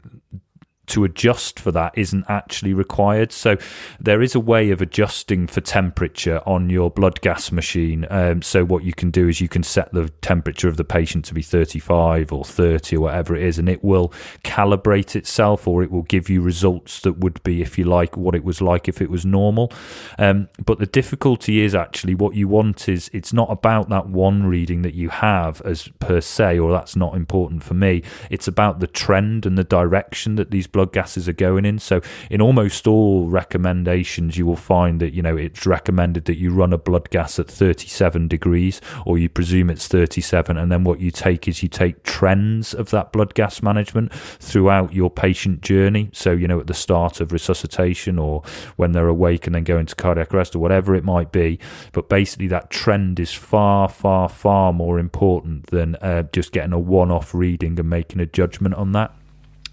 [0.88, 3.32] to adjust for that isn't actually required.
[3.32, 3.58] So
[4.00, 8.06] there is a way of adjusting for temperature on your blood gas machine.
[8.10, 11.26] Um, so what you can do is you can set the temperature of the patient
[11.26, 14.10] to be 35 or 30 or whatever it is, and it will
[14.44, 18.36] calibrate itself or it will give you results that would be, if you like, what
[18.36, 19.72] it was like if it was normal.
[20.18, 24.44] Um, but the difficulty is actually what you want is it's not about that one
[24.44, 28.04] reading that you have as per se, or that's not important for me.
[28.30, 31.80] It's about the trend and the direction that these blood gases are going in.
[31.80, 36.54] So in almost all recommendations, you will find that you know it's recommended that you
[36.54, 41.00] run a blood gas at 37 degrees, or you presume it's 37, and then what
[41.00, 46.10] you take is you take trends of that blood gas management throughout your patient journey.
[46.14, 48.44] So you know at the start of resuscitation, or
[48.76, 51.60] when they're awake and then go into cardiac arrest, or whatever it might be.
[51.92, 56.80] But basically, that trend is far, far, far more important than uh, just getting a
[56.80, 59.14] one-off reading and making a judgment on that.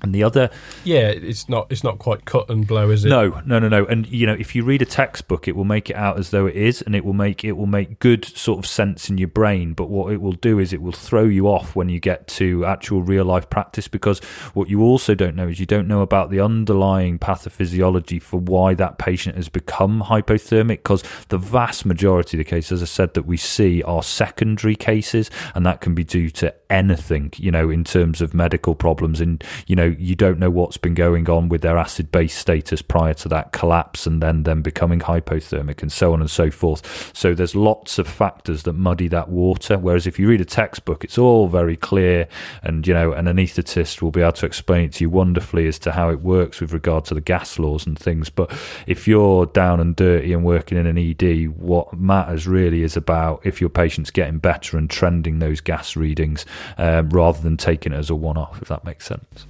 [0.00, 0.50] And the other
[0.84, 3.08] yeah, it's not it's not quite cut and blow, is it?
[3.08, 3.84] no, no, no, no.
[3.87, 6.46] And you know, if you read a textbook, it will make it out as though
[6.46, 9.28] it is, and it will make it will make good sort of sense in your
[9.28, 9.72] brain.
[9.72, 12.64] But what it will do is it will throw you off when you get to
[12.64, 14.20] actual real life practice, because
[14.54, 18.74] what you also don't know is you don't know about the underlying pathophysiology for why
[18.74, 20.78] that patient has become hypothermic.
[20.78, 24.76] Because the vast majority of the cases, as I said, that we see are secondary
[24.76, 29.20] cases, and that can be due to anything, you know, in terms of medical problems,
[29.20, 32.83] and you know, you don't know what's been going on with their acid base status
[32.83, 37.11] prior to that collapse and then them becoming hypothermic and so on and so forth.
[37.14, 39.78] So there's lots of factors that muddy that water.
[39.78, 42.28] Whereas if you read a textbook, it's all very clear
[42.62, 45.78] and, you know, an anaesthetist will be able to explain it to you wonderfully as
[45.81, 48.31] to how it works with regard to the gas laws and things.
[48.31, 48.52] But
[48.87, 53.40] if you're down and dirty and working in an ED, what matters really is about
[53.44, 56.44] if your patient's getting better and trending those gas readings
[56.76, 58.60] um, rather than taking it as a one-off.
[58.62, 59.46] If that makes sense.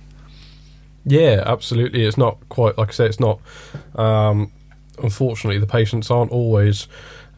[1.04, 2.04] Yeah, absolutely.
[2.04, 3.06] It's not quite like I say.
[3.06, 3.40] It's not.
[3.94, 4.52] Um,
[5.02, 6.88] unfortunately, the patients aren't always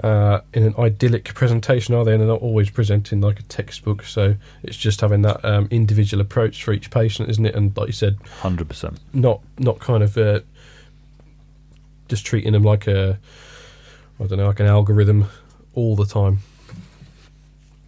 [0.02, 2.12] uh, in an idyllic presentation, are they?
[2.12, 4.02] And they're not always presenting like a textbook.
[4.04, 7.54] So it's just having that um, individual approach for each patient, isn't it?
[7.54, 8.98] And like you said, hundred percent.
[9.12, 10.40] Not not kind of uh,
[12.08, 13.18] just treating them like a
[14.18, 15.26] I don't know, like an algorithm
[15.74, 16.40] all the time.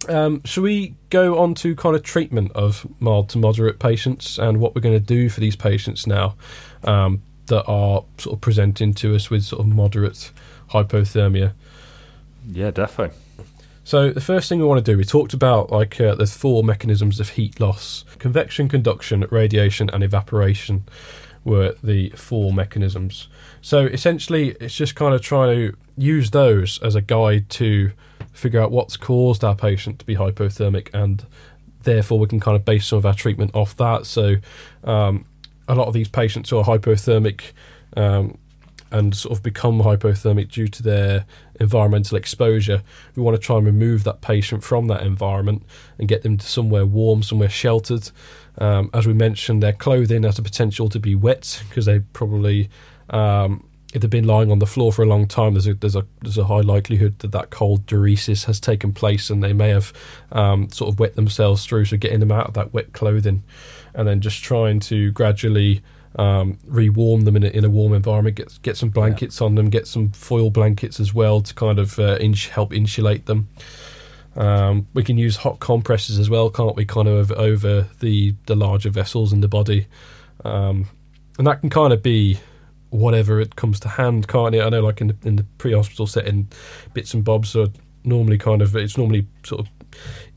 [0.09, 4.59] Um, should we go on to kind of treatment of mild to moderate patients and
[4.59, 6.35] what we're going to do for these patients now
[6.83, 10.31] um, that are sort of presenting to us with sort of moderate
[10.69, 11.53] hypothermia?
[12.47, 13.17] Yeah, definitely.
[13.85, 16.63] So the first thing we want to do, we talked about like uh, there's four
[16.63, 20.85] mechanisms of heat loss: convection, conduction, radiation, and evaporation
[21.43, 23.27] were the four mechanisms.
[23.61, 27.91] So essentially, it's just kind of trying to use those as a guide to
[28.31, 31.25] figure out what's caused our patient to be hypothermic, and
[31.83, 34.05] therefore we can kind of base some of our treatment off that.
[34.05, 34.35] So
[34.83, 35.25] um,
[35.67, 37.51] a lot of these patients who are hypothermic
[37.95, 38.37] um,
[38.91, 41.25] and sort of become hypothermic due to their
[41.59, 42.83] environmental exposure.
[43.15, 45.63] We want to try and remove that patient from that environment
[45.97, 48.11] and get them to somewhere warm, somewhere sheltered.
[48.59, 52.69] Um, as we mentioned, their clothing has a potential to be wet because they probably,
[53.09, 55.95] um, if they've been lying on the floor for a long time, there's a there's
[55.95, 59.69] a there's a high likelihood that that cold diuresis has taken place, and they may
[59.69, 59.93] have
[60.31, 61.85] um, sort of wet themselves through.
[61.85, 63.43] So getting them out of that wet clothing,
[63.93, 65.83] and then just trying to gradually
[66.15, 68.35] um, re-warm them in a, in a warm environment.
[68.35, 69.45] Get get some blankets yeah.
[69.45, 69.69] on them.
[69.69, 73.47] Get some foil blankets as well to kind of uh, ins- help insulate them.
[74.35, 76.85] Um, we can use hot compresses as well, can't we?
[76.85, 79.85] Kind of over the the larger vessels in the body,
[80.43, 80.87] um,
[81.37, 82.39] and that can kind of be
[82.93, 84.61] whatever it comes to hand, can't it?
[84.61, 86.47] I know, like in the, in the pre-hospital setting,
[86.93, 87.67] bits and bobs are
[88.03, 89.71] normally kind of it's normally sort of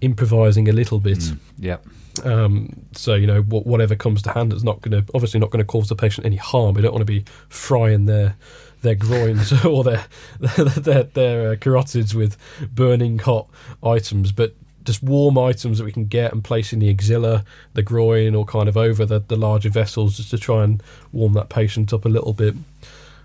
[0.01, 1.19] improvising a little bit.
[1.19, 1.77] Mm, yeah.
[2.25, 5.63] Um, so you know whatever comes to hand, it's not going to obviously not going
[5.63, 6.75] to cause the patient any harm.
[6.75, 8.37] We don't want to be frying their
[8.81, 10.07] their groins or their
[10.41, 12.37] their their, their uh, carotids with
[12.75, 13.49] burning hot
[13.83, 14.55] items, but
[14.87, 17.45] just warm items that we can get and place in the axilla,
[17.75, 21.35] the groin, or kind of over the, the larger vessels, just to try and warm
[21.35, 22.55] that patient up a little bit.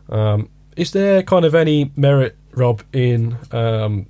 [0.09, 4.07] Um, is there kind of any merit, Rob, in um,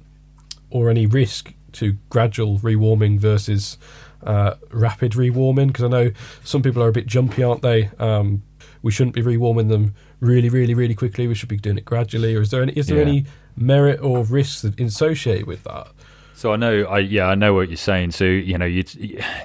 [0.70, 3.78] or any risk to gradual rewarming versus
[4.24, 6.12] uh, rapid rewarming because I know
[6.44, 7.90] some people are a bit jumpy, aren't they?
[8.00, 8.44] Um,
[8.82, 11.28] we shouldn't be rewarming them really, really, really quickly.
[11.28, 12.36] We should be doing it gradually.
[12.36, 13.04] Or is there any is there yeah.
[13.04, 15.88] any merit or risks associated with that?
[16.42, 18.14] So I know, I yeah, I know what you're saying.
[18.14, 18.82] So you know, you,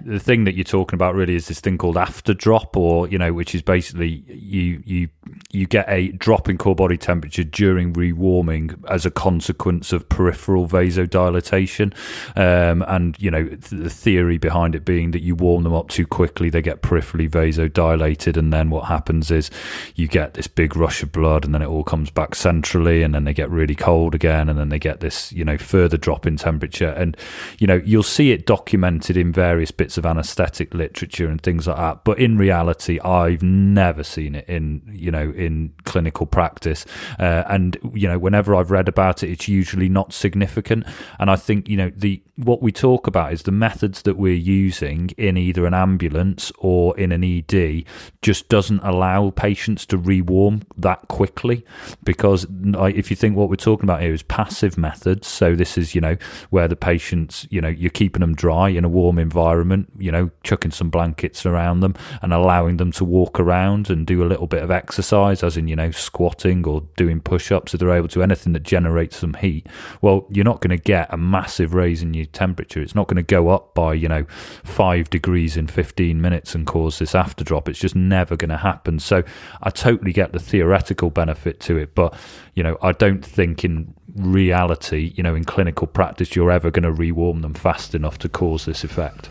[0.00, 3.18] the thing that you're talking about really is this thing called after drop, or you
[3.18, 5.08] know, which is basically you you
[5.50, 10.68] you get a drop in core body temperature during rewarming as a consequence of peripheral
[10.68, 11.94] vasodilatation,
[12.36, 16.06] um, and you know the theory behind it being that you warm them up too
[16.06, 19.50] quickly, they get peripherally vasodilated, and then what happens is
[19.94, 23.14] you get this big rush of blood, and then it all comes back centrally, and
[23.14, 26.26] then they get really cold again, and then they get this you know further drop
[26.26, 27.16] in temperature and
[27.58, 31.76] you know you'll see it documented in various bits of anaesthetic literature and things like
[31.76, 32.04] that.
[32.04, 36.86] But in reality, I've never seen it in you know in clinical practice,
[37.18, 40.84] uh, and you know whenever I've read about it, it's usually not significant.
[41.18, 44.34] And I think you know the what we talk about is the methods that we're
[44.34, 47.84] using in either an ambulance or in an ED
[48.20, 51.64] just doesn't allow patients to rewarm that quickly
[52.04, 55.94] because if you think what we're talking about here is passive methods so this is
[55.94, 56.16] you know
[56.50, 60.30] where the patients you know you're keeping them dry in a warm environment you know
[60.42, 64.46] chucking some blankets around them and allowing them to walk around and do a little
[64.46, 68.22] bit of exercise as in you know squatting or doing push-ups if they're able to
[68.22, 69.66] anything that generates some heat.
[70.02, 72.80] Well you're not going to get a massive raise in your temperature.
[72.80, 74.24] It's not going to go up by, you know,
[74.64, 77.68] five degrees in 15 minutes and cause this after drop.
[77.68, 78.98] It's just never going to happen.
[78.98, 79.22] So
[79.62, 82.14] I totally get the theoretical benefit to it, but,
[82.54, 86.84] you know, I don't think in reality, you know, in clinical practice, you're ever going
[86.84, 89.30] to rewarm them fast enough to cause this effect.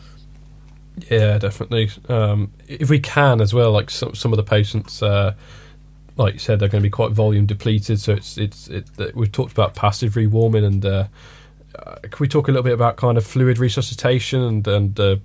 [1.10, 1.90] Yeah, definitely.
[2.08, 5.36] Um, if we can as well, like some some of the patients, uh,
[6.18, 8.00] like you said, they're going to be quite volume depleted.
[8.00, 11.08] So it's it's it, we've talked about passive rewarming, and uh,
[11.76, 15.16] uh, can we talk a little bit about kind of fluid resuscitation and and uh,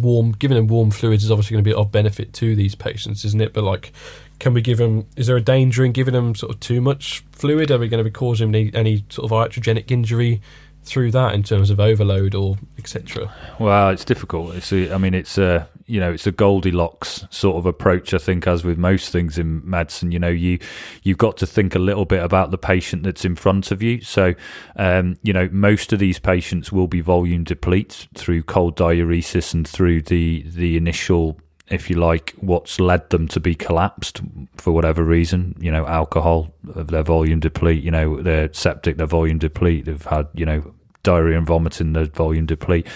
[0.00, 3.24] warm giving them warm fluids is obviously going to be of benefit to these patients,
[3.24, 3.52] isn't it?
[3.52, 3.92] But like,
[4.38, 5.06] can we give them?
[5.16, 7.70] Is there a danger in giving them sort of too much fluid?
[7.70, 10.40] Are we going to be causing any, any sort of iatrogenic injury
[10.84, 13.32] through that in terms of overload or etc.?
[13.58, 14.54] Well, it's difficult.
[14.54, 18.14] It's I mean, it's a you know it's a Goldilocks sort of approach.
[18.14, 20.58] I think, as with most things in medicine, you know, you
[21.02, 24.00] you've got to think a little bit about the patient that's in front of you.
[24.00, 24.34] So,
[24.76, 29.66] um, you know, most of these patients will be volume deplete through cold diuresis and
[29.66, 34.20] through the the initial if you like, what's led them to be collapsed
[34.56, 35.56] for whatever reason.
[35.58, 37.82] You know, alcohol, their volume deplete.
[37.82, 39.86] You know, they're septic, their volume deplete.
[39.86, 42.86] They've had, you know, diarrhea and vomiting, their volume deplete.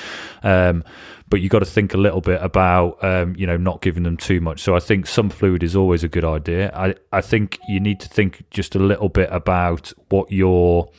[0.43, 0.85] Um,
[1.29, 4.17] but you've got to think a little bit about, um, you know, not giving them
[4.17, 4.61] too much.
[4.61, 6.73] So I think some fluid is always a good idea.
[6.75, 10.91] I, I think you need to think just a little bit about what your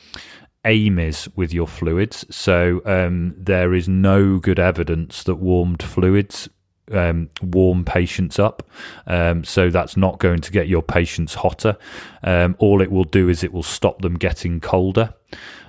[0.64, 2.24] aim is with your fluids.
[2.30, 6.48] So um, there is no good evidence that warmed fluids
[6.92, 8.68] um, warm patients up.
[9.06, 11.76] Um, so that's not going to get your patients hotter.
[12.22, 15.14] Um, all it will do is it will stop them getting colder.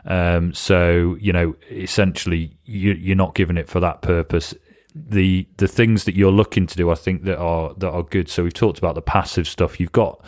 [0.05, 4.53] Um, so you know, essentially, you, you're not giving it for that purpose
[4.93, 8.29] the the things that you're looking to do, I think that are that are good.
[8.29, 9.79] So we've talked about the passive stuff.
[9.79, 10.23] You've got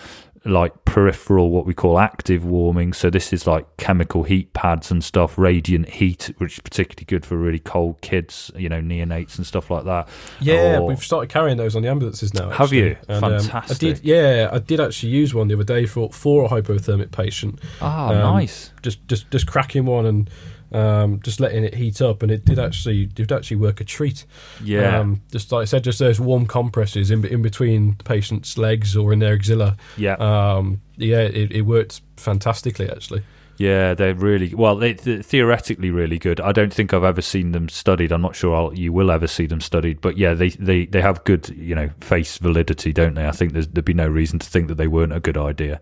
[0.45, 2.93] like peripheral, what we call active warming.
[2.93, 7.25] So this is like chemical heat pads and stuff, radiant heat, which is particularly good
[7.25, 10.09] for really cold kids, you know, neonates and stuff like that.
[10.41, 12.51] Yeah, or, we've started carrying those on the ambulances now.
[12.51, 12.57] Actually.
[12.57, 12.97] Have you?
[13.07, 13.83] And, Fantastic.
[13.83, 14.05] Um, I did.
[14.05, 17.59] Yeah, I did actually use one the other day for for a hypothermic patient.
[17.81, 18.71] Ah, um, nice.
[18.81, 20.29] Just just just cracking one and
[20.73, 24.25] um, just letting it heat up, and it did actually did actually work a treat.
[24.63, 28.57] Yeah, um, just like I said, just those warm compresses in in between the patient's
[28.57, 29.77] legs or in their axilla.
[29.97, 33.23] Yeah, um, yeah, it, it worked fantastically actually.
[33.57, 34.75] Yeah, they're really well.
[34.75, 36.39] They, are theoretically really good.
[36.39, 38.11] I don't think I've ever seen them studied.
[38.11, 40.01] I'm not sure I'll, you will ever see them studied.
[40.01, 43.27] But yeah, they, they, they have good you know face validity, don't they?
[43.27, 45.79] I think there'd be no reason to think that they weren't a good idea.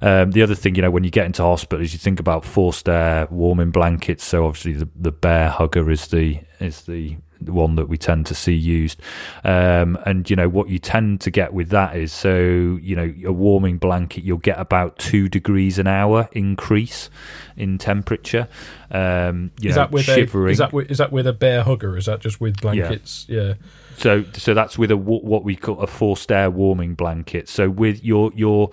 [0.00, 2.44] Um, the other thing, you know, when you get into hospital, is you think about
[2.44, 4.24] forced air, warming blankets.
[4.24, 7.16] So obviously the the bear hugger is the is the
[7.48, 9.00] one that we tend to see used.
[9.44, 13.12] Um, and you know what you tend to get with that is so you know
[13.26, 17.10] a warming blanket you'll get about two degrees an hour increase
[17.56, 18.48] in temperature.
[18.90, 20.50] Um, is know, that with shivering.
[20.50, 21.96] A, is that with, is that with a bear hugger?
[21.96, 23.26] Is that just with blankets?
[23.28, 23.42] Yeah.
[23.42, 23.54] yeah.
[23.96, 27.48] So so that's with a what we call a forced air warming blanket.
[27.48, 28.70] So with your your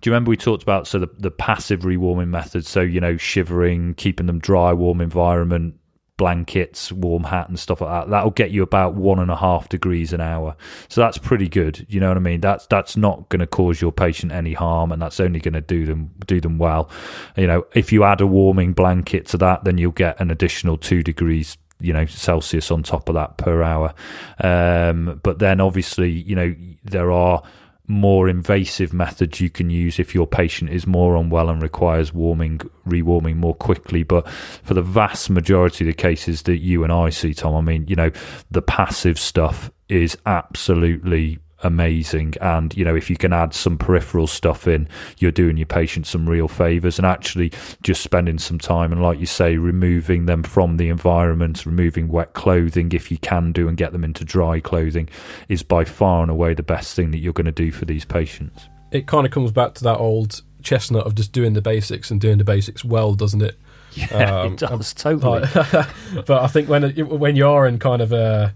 [0.00, 3.16] do you remember we talked about so the, the passive rewarming methods so you know
[3.16, 5.74] shivering keeping them dry warm environment
[6.20, 8.10] blankets, warm hat, and stuff like that.
[8.10, 10.54] That'll get you about one and a half degrees an hour.
[10.90, 11.86] So that's pretty good.
[11.88, 12.42] You know what I mean?
[12.42, 15.62] That's that's not going to cause your patient any harm, and that's only going to
[15.62, 16.90] do them do them well.
[17.38, 20.76] You know, if you add a warming blanket to that, then you'll get an additional
[20.76, 23.94] two degrees you know Celsius on top of that per hour.
[24.40, 26.54] Um, but then obviously, you know,
[26.84, 27.42] there are
[27.90, 32.58] more invasive methods you can use if your patient is more unwell and requires warming,
[32.86, 34.02] rewarming more quickly.
[34.02, 37.60] But for the vast majority of the cases that you and I see, Tom, I
[37.60, 38.10] mean, you know,
[38.50, 42.34] the passive stuff is absolutely amazing.
[42.40, 44.88] And, you know, if you can add some peripheral stuff in,
[45.18, 47.52] you're doing your patient some real favors and actually
[47.82, 52.32] just spending some time and, like you say, removing them from the environment, removing wet
[52.32, 55.08] clothing if you can do and get them into dry clothing
[55.48, 58.04] is by far and away the best thing that you're going to do for these
[58.04, 58.68] patients.
[58.90, 62.20] It kind of comes back to that old chestnut of just doing the basics and
[62.20, 63.56] doing the basics well, doesn't it?
[63.92, 65.40] Yeah, um, it does totally.
[65.54, 68.54] but I think when when you are in kind of a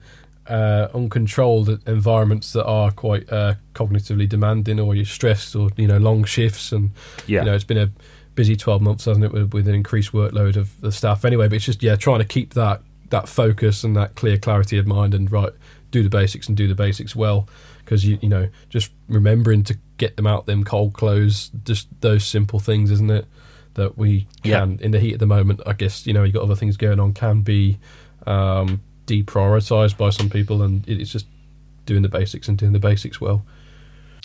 [0.49, 5.99] uh, uncontrolled environments that are quite uh, cognitively demanding, or you're stressed, or you know
[5.99, 6.91] long shifts, and
[7.27, 7.41] yeah.
[7.41, 7.91] you know it's been a
[8.35, 11.49] busy 12 months, hasn't it, with, with an increased workload of the staff anyway.
[11.49, 14.87] But it's just yeah, trying to keep that that focus and that clear clarity of
[14.87, 15.53] mind, and right,
[15.91, 19.79] do the basics and do the basics well, because you you know just remembering to
[19.97, 23.27] get them out them cold clothes, just those simple things, isn't it?
[23.75, 24.85] That we can yeah.
[24.85, 25.61] in the heat of the moment.
[25.67, 27.79] I guess you know you got other things going on can be.
[28.27, 31.27] Um, deprioritized by some people, and it's just
[31.87, 33.45] doing the basics and doing the basics well.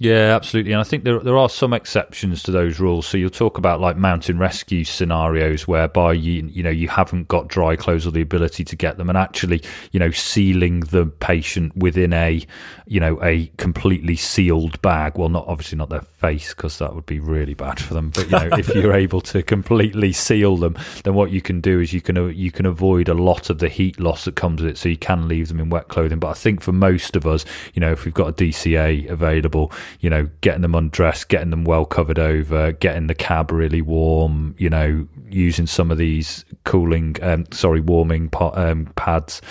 [0.02, 0.72] Yeah, absolutely.
[0.72, 3.06] And I think there there are some exceptions to those rules.
[3.06, 7.50] So you'll talk about like mountain rescue scenarios whereby you you know you haven't got
[7.50, 9.62] dry clothes or the ability to get them, and actually
[9.92, 12.46] you know sealing the patient within a
[12.88, 15.18] you know a completely sealed bag.
[15.18, 18.10] Well, not obviously not their face because that would be really bad for them.
[18.10, 21.80] But you know if you're able to completely seal them, then what you can do
[21.80, 24.72] is you can you can avoid a lot of the heat loss that comes with
[24.72, 24.78] it.
[24.78, 26.20] So you can leave them in wet clothing.
[26.20, 29.72] But I think for most of us, you know, if we've got a DCA available
[30.00, 34.56] you know, getting them undressed, getting them well covered over, getting the cab really warm,
[34.58, 39.42] you know, using some of these cooling, um, sorry, warming um, pads.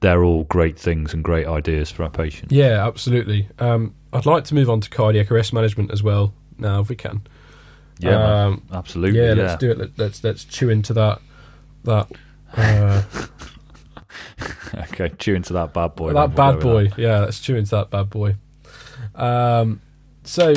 [0.00, 2.52] They're all great things and great ideas for our patients.
[2.52, 3.48] Yeah, absolutely.
[3.58, 6.96] Um, I'd like to move on to cardiac arrest management as well now, if we
[6.96, 7.22] can.
[7.98, 9.20] Yeah, um, absolutely.
[9.20, 9.78] Yeah, yeah, let's do it.
[9.98, 11.20] Let, us let's chew into that
[11.84, 12.10] that.
[12.56, 13.02] Uh,
[14.92, 16.12] okay, chew into that bad boy.
[16.12, 16.90] that bad boy.
[16.96, 18.36] Yeah, let's chew into that bad boy.
[19.14, 19.80] Um,
[20.24, 20.54] so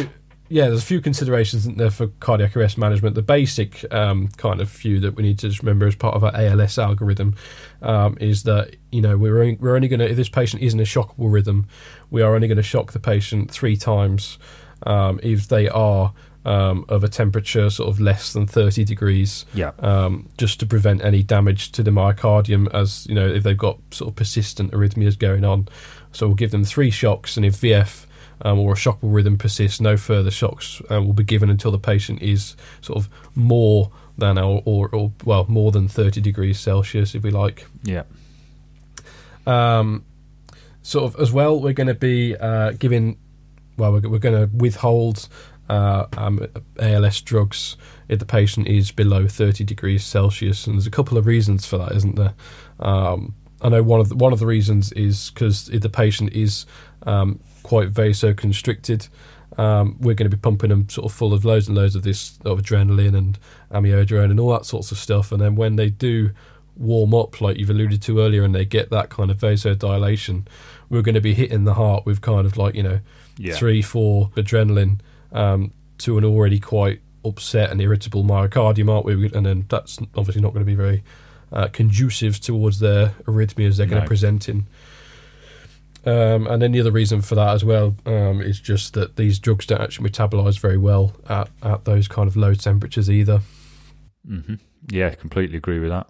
[0.52, 3.16] yeah, there's a few considerations in there for cardiac arrest management.
[3.16, 6.24] The basic um, kind of few that we need to just remember as part of
[6.24, 7.36] our ALS algorithm
[7.82, 10.74] um, is that you know we're only, we're only going to if this patient is
[10.74, 11.68] in a shockable rhythm,
[12.10, 14.38] we are only going to shock the patient three times
[14.84, 16.14] um, if they are
[16.46, 19.46] um, of a temperature sort of less than 30 degrees.
[19.54, 19.72] Yeah.
[19.80, 23.80] Um, just to prevent any damage to the myocardium, as you know, if they've got
[23.92, 25.68] sort of persistent arrhythmias going on.
[26.12, 28.06] So we'll give them three shocks, and if VF
[28.42, 31.80] um, or a shockable rhythm persists, no further shocks uh, will be given until the
[31.80, 33.92] patient is sort of more
[34.22, 37.68] than or, or, or well more than 30 degrees Celsius, if we like.
[37.84, 38.04] Yeah.
[39.46, 40.06] Um,
[40.82, 43.18] sort of as well, we're going to be uh, giving.
[43.78, 45.28] Well, we're, we're going to withhold
[45.70, 46.48] uh, um,
[46.80, 47.76] ALS drugs
[48.08, 51.78] if the patient is below 30 degrees Celsius, and there's a couple of reasons for
[51.80, 52.34] that, isn't there?
[52.80, 56.34] Um, I know one of the, one of the reasons is because if the patient
[56.34, 56.66] is
[57.04, 59.08] um, quite vasoconstricted,
[59.58, 62.04] um, we're going to be pumping them sort of full of loads and loads of
[62.04, 63.38] this of adrenaline and
[63.72, 66.32] amiodarone and all that sorts of stuff, and then when they do
[66.78, 70.46] warm up, like you've alluded to earlier, and they get that kind of vasodilation,
[70.90, 73.00] we're going to be hitting the heart with kind of like you know
[73.38, 73.56] Yeah.
[73.56, 75.00] three, four adrenaline
[75.32, 79.32] um, to an already quite upset and irritable myocardium, aren't we?
[79.34, 81.04] And then that's obviously not going to be very
[81.52, 84.66] uh, conducive towards their arrhythmias they're going to present in.
[86.04, 89.38] Um, and then the other reason for that as well um, is just that these
[89.38, 93.42] drugs don't actually metabolize very well at, at those kind of low temperatures either.
[94.28, 94.56] Hmm
[94.90, 96.08] Yeah, completely agree with that.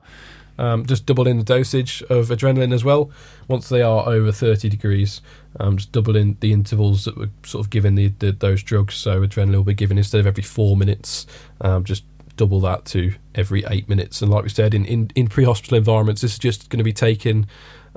[0.58, 3.10] Um, just double in the dosage of adrenaline as well.
[3.48, 5.22] Once they are over 30 degrees,
[5.60, 8.96] um, just double in the intervals that we're sort of giving the, the, those drugs.
[8.96, 11.26] So adrenaline will be given instead of every four minutes,
[11.62, 12.04] um, just
[12.38, 14.22] double that to every eight minutes.
[14.22, 16.94] And like we said, in, in, in pre-hospital environments, this is just going to be
[16.94, 17.48] taking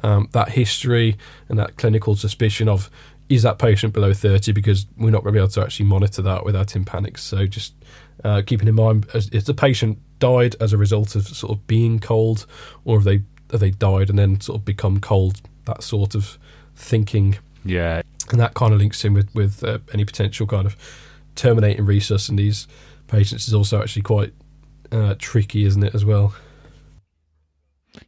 [0.03, 1.17] um, that history
[1.49, 2.91] and that clinical suspicion of
[3.29, 6.23] is that patient below 30 because we're not going to be able to actually monitor
[6.23, 7.21] that without tympanics.
[7.21, 7.75] So just
[8.23, 11.67] uh, keeping in mind, as, is the patient died as a result of sort of
[11.67, 12.47] being cold,
[12.85, 15.41] or have they have they died and then sort of become cold?
[15.65, 16.39] That sort of
[16.77, 20.77] thinking, Yeah, and that kind of links in with with uh, any potential kind of
[21.35, 22.67] terminating resus in these
[23.07, 24.33] patients is also actually quite
[24.93, 25.95] uh, tricky, isn't it?
[25.95, 26.35] As well.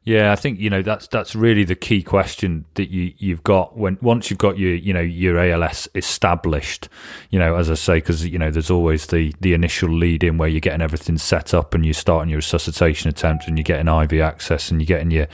[0.02, 3.76] Yeah, I think you know that's that's really the key question that you you've got
[3.76, 6.88] when once you've got your you know your ALS established,
[7.30, 10.38] you know as I say because you know there's always the the initial lead in
[10.38, 13.86] where you're getting everything set up and you're starting your resuscitation attempt and you're getting
[13.88, 15.28] IV access and you're getting your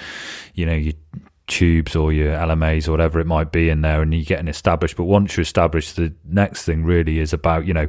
[0.55, 0.95] you know your
[1.47, 4.97] tubes or your LMAs or whatever it might be in there and you're getting established.
[4.97, 7.89] But once you're established, the next thing really is about you know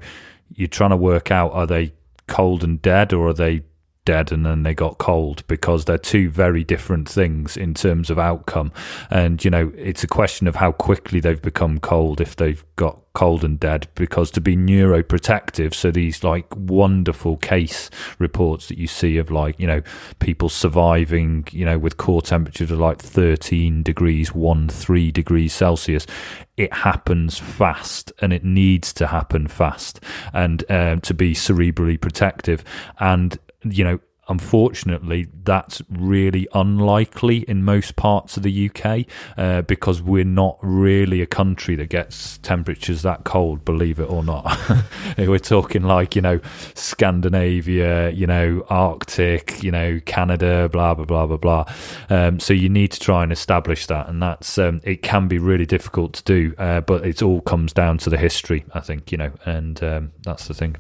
[0.56, 1.94] you're trying to work out are they
[2.28, 3.64] cold and dead or are they
[4.06, 8.20] dead and then they got cold because they're two very different things in terms of
[8.20, 8.72] outcome.
[9.10, 13.00] And you know it's a question of how quickly they've become cold if they've got
[13.14, 18.88] cold and dead because to be neuroprotective so these like wonderful case reports that you
[18.88, 19.84] see of like you know
[20.18, 26.08] people surviving you know with core temperatures of like 13 degrees 1 3 degrees celsius
[26.56, 30.00] it happens fast and it needs to happen fast
[30.34, 32.64] and um, to be cerebrally protective.
[33.00, 34.00] And you know
[34.30, 39.06] unfortunately that's really unlikely in most parts of the UK
[39.38, 44.24] uh, because we're not really a country that gets temperatures that cold believe it or
[44.24, 44.58] not.
[45.18, 46.40] We're talking like you know
[46.74, 51.66] Scandinavia you know Arctic you know Canada blah blah blah blah blah.
[52.10, 55.38] Um, so you need to try and establish that and that's um, it can be
[55.38, 59.12] really difficult to do uh, but it all comes down to the history I think
[59.12, 60.78] you know and um, that's the thing.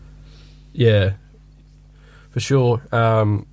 [0.72, 1.14] Yeah,
[2.34, 2.82] for sure.
[2.92, 3.48] Um,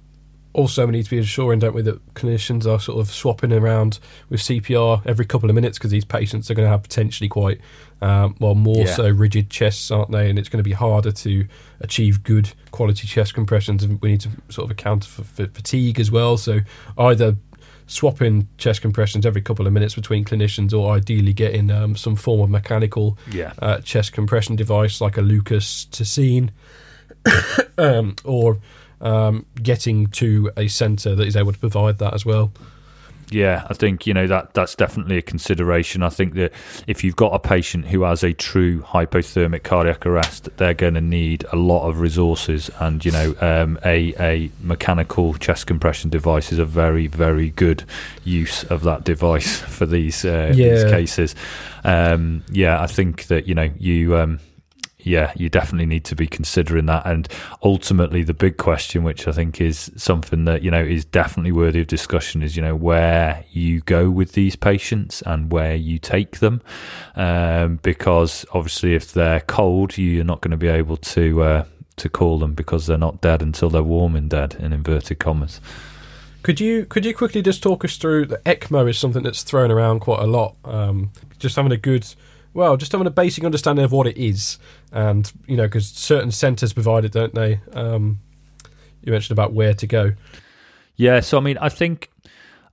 [0.53, 4.01] also, we need to be ensuring, don't we, that clinicians are sort of swapping around
[4.31, 7.61] with CPR every couple of minutes because these patients are going to have potentially quite,
[8.03, 8.95] um, well, more Yeah.
[8.97, 10.28] so rigid chests, aren't they?
[10.28, 11.47] And it's going to be harder to
[11.78, 13.85] achieve good quality chest compressions.
[13.85, 16.37] And we need to sort of account for, for fatigue as well.
[16.37, 16.59] So
[16.99, 17.37] either
[17.87, 22.41] swapping chest compressions every couple of minutes between clinicians or ideally getting um, some form
[22.41, 26.51] of mechanical yeah uh, chest compression device like a Lucas Tessine,
[27.79, 28.59] um, or
[29.01, 32.53] um, getting to a centre that is able to provide that as well.
[33.31, 36.03] Yeah, I think you know that that's definitely a consideration.
[36.03, 36.53] I think that
[36.87, 41.01] if you've got a patient who has a true hypothermic cardiac arrest, they're going to
[41.01, 46.53] need a lot of resources, and you know, um, a a mechanical chest compression device
[46.53, 47.85] is a very very good
[48.25, 51.35] use of that device for these uh, these cases.
[51.85, 54.17] Um, yeah, I think that you know you.
[54.17, 54.41] Um,
[55.05, 57.07] yeah, you definitely need to be considering that.
[57.07, 57.29] And
[57.63, 61.81] ultimately, the big question, which I think is something that you know is definitely worthy
[61.81, 66.39] of discussion, is you know where you go with these patients and where you take
[66.39, 66.63] them,
[67.17, 71.65] um, because obviously, if they're cold, you're not going to be able to uh,
[71.97, 75.61] to call them because they're not dead until they're warm and dead in inverted commas.
[76.43, 79.71] Could you could you quickly just talk us through the ECMO is something that's thrown
[79.71, 80.57] around quite a lot.
[80.65, 82.07] Um, just having a good
[82.53, 84.59] well, just having a basic understanding of what it is,
[84.93, 87.61] and you know, because certain centres provide it, don't they?
[87.73, 88.21] Um,
[89.03, 90.13] you mentioned about where to go.
[90.97, 92.11] Yeah, so I mean, I think,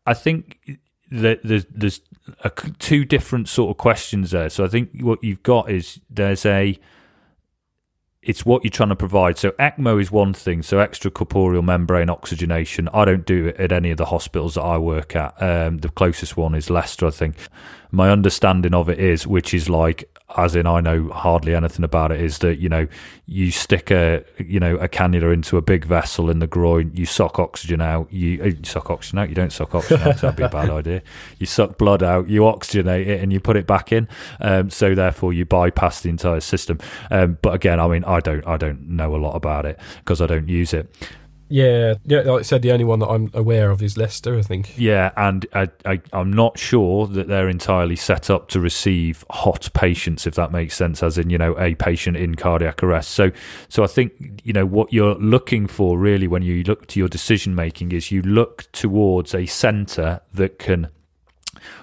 [0.05, 0.79] I think
[1.11, 2.01] that there's there's
[2.43, 4.49] a, two different sort of questions there.
[4.49, 6.77] So I think what you've got is there's a
[8.21, 9.37] it's what you're trying to provide.
[9.37, 10.61] So ECMO is one thing.
[10.61, 12.89] So extracorporeal membrane oxygenation.
[12.93, 15.41] I don't do it at any of the hospitals that I work at.
[15.41, 17.37] Um, the closest one is Leicester, I think.
[17.91, 22.11] My understanding of it is, which is like as in I know hardly anything about
[22.11, 22.87] it, is that you know
[23.27, 27.05] you stick a you know a cannula into a big vessel in the groin, you
[27.05, 30.35] suck oxygen out, you, uh, you suck oxygen out, you don't suck oxygen out, that'd
[30.35, 31.01] be a bad idea.
[31.39, 34.07] You suck blood out, you oxygenate it, and you put it back in.
[34.41, 36.79] Um, so therefore, you bypass the entire system.
[37.09, 40.21] Um, but again, I mean, I don't I don't know a lot about it because
[40.21, 40.93] I don't use it.
[41.49, 42.19] Yeah, yeah.
[42.21, 44.37] Like I said, the only one that I'm aware of is Leicester.
[44.37, 44.77] I think.
[44.77, 49.69] Yeah, and I, I, I'm not sure that they're entirely set up to receive hot
[49.73, 51.01] patients, if that makes sense.
[51.01, 53.11] As in, you know, a patient in cardiac arrest.
[53.11, 53.31] So,
[53.69, 57.09] so I think you know what you're looking for really when you look to your
[57.09, 60.89] decision making is you look towards a centre that can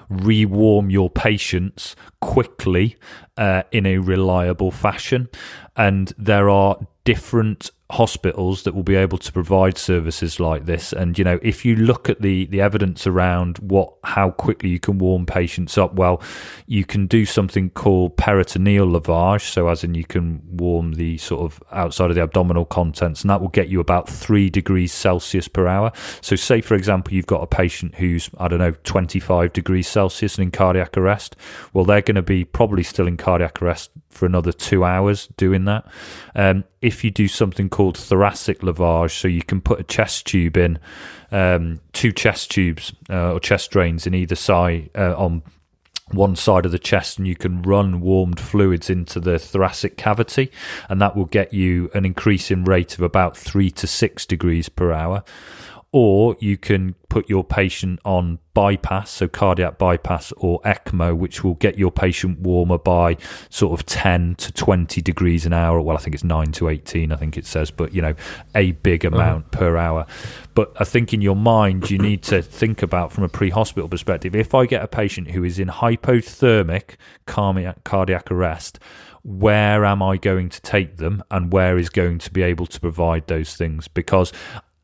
[0.09, 2.97] rewarm your patients quickly
[3.37, 5.29] uh, in a reliable fashion.
[5.77, 10.93] And there are different hospitals that will be able to provide services like this.
[10.93, 14.81] And you know if you look at the the evidence around what how quickly you
[14.81, 16.23] can warm patients up well
[16.67, 19.51] you can do something called peritoneal lavage.
[19.51, 23.31] So as in you can warm the sort of outside of the abdominal contents and
[23.31, 25.93] that will get you about 3 degrees celsius per hour.
[26.23, 30.37] So say for example you've got a patient who's i don't know 25 degrees celsius
[30.37, 31.37] and in cardiac arrest.
[31.75, 35.67] Well they're going to be probably still in cardiac arrest for another 2 hours doing
[35.67, 35.87] that.
[36.35, 40.59] Um, if you do something called thoracic lavage, so you can put a chest tube
[40.59, 40.79] in,
[41.33, 45.43] um, two chest tubes uh, or chest drains in either side uh, on
[46.11, 50.51] one side of the chest and you can run warmed fluids into the thoracic cavity
[50.91, 54.69] and that will get you an increase in rate of about 3 to 6 degrees
[54.69, 55.25] per hour
[55.95, 61.55] or you can put your patient on bypass, so cardiac bypass or ECMO, which will
[61.55, 63.17] get your patient warmer by
[63.49, 65.81] sort of 10 to 20 degrees an hour.
[65.81, 68.17] Well, I think it's 9 to 18, I think it says, but you know,
[68.57, 69.15] a big uh-huh.
[69.15, 69.59] amount uh-huh.
[69.61, 70.05] per hour.
[70.55, 73.89] But I think in your mind, you need to think about from a pre hospital
[73.89, 78.81] perspective if I get a patient who is in hypothermic cardiac arrest,
[79.25, 82.79] where am I going to take them and where is going to be able to
[82.79, 83.89] provide those things?
[83.89, 84.33] Because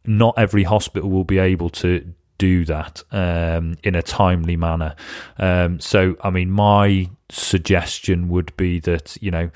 [0.07, 4.97] not every hospital will be able to do that um, in a timely manner.
[5.39, 9.51] Um, so, I mean, my suggestion would be that you know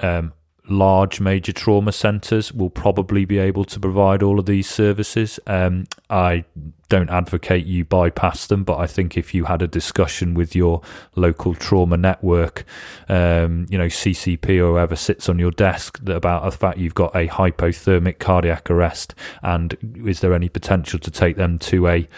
[0.00, 0.32] um,
[0.68, 5.38] large major trauma centres will probably be able to provide all of these services.
[5.46, 6.44] Um, I
[6.88, 10.82] don't advocate you bypass them, but I think if you had a discussion with your
[11.14, 12.64] local trauma network,
[13.08, 17.14] um, you know, CCP or whoever sits on your desk about the fact you've got
[17.14, 22.08] a hypothermic cardiac arrest and is there any potential to take them to a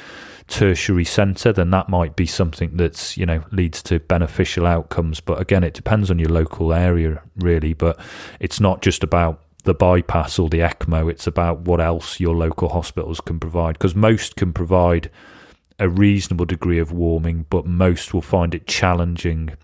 [0.49, 5.21] tertiary centre, then that might be something that's you know leads to beneficial outcomes.
[5.21, 7.75] But again, it depends on your local area really.
[7.75, 8.01] But
[8.41, 11.11] it's not just about the bypass or the ECMO.
[11.11, 15.11] It's about what else your local hospitals can provide because most can provide
[15.79, 19.57] a reasonable degree of warming, but most will find it challenging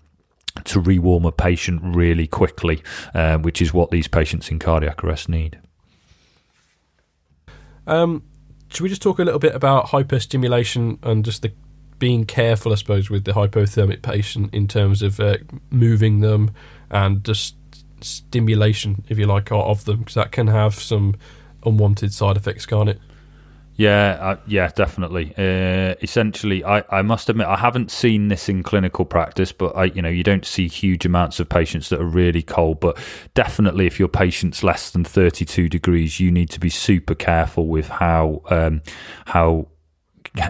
[0.63, 2.81] to rewarm a patient really quickly,
[3.13, 5.59] um, which is what these patients in cardiac arrest need.
[7.87, 8.23] Um,
[8.69, 11.51] should we just talk a little bit about hyperstimulation and just the
[11.99, 15.37] being careful, I suppose, with the hypothermic patient in terms of uh,
[15.69, 16.51] moving them
[16.89, 17.55] and just
[18.01, 21.15] stimulation, if you like, of them, because that can have some
[21.65, 22.99] unwanted side effects, can't it?
[23.77, 25.33] Yeah, uh, yeah, definitely.
[25.37, 29.85] Uh, essentially, I, I must admit I haven't seen this in clinical practice, but I,
[29.85, 32.79] you know, you don't see huge amounts of patients that are really cold.
[32.79, 32.97] But
[33.33, 37.89] definitely, if your patient's less than thirty-two degrees, you need to be super careful with
[37.89, 38.81] how um,
[39.25, 39.67] how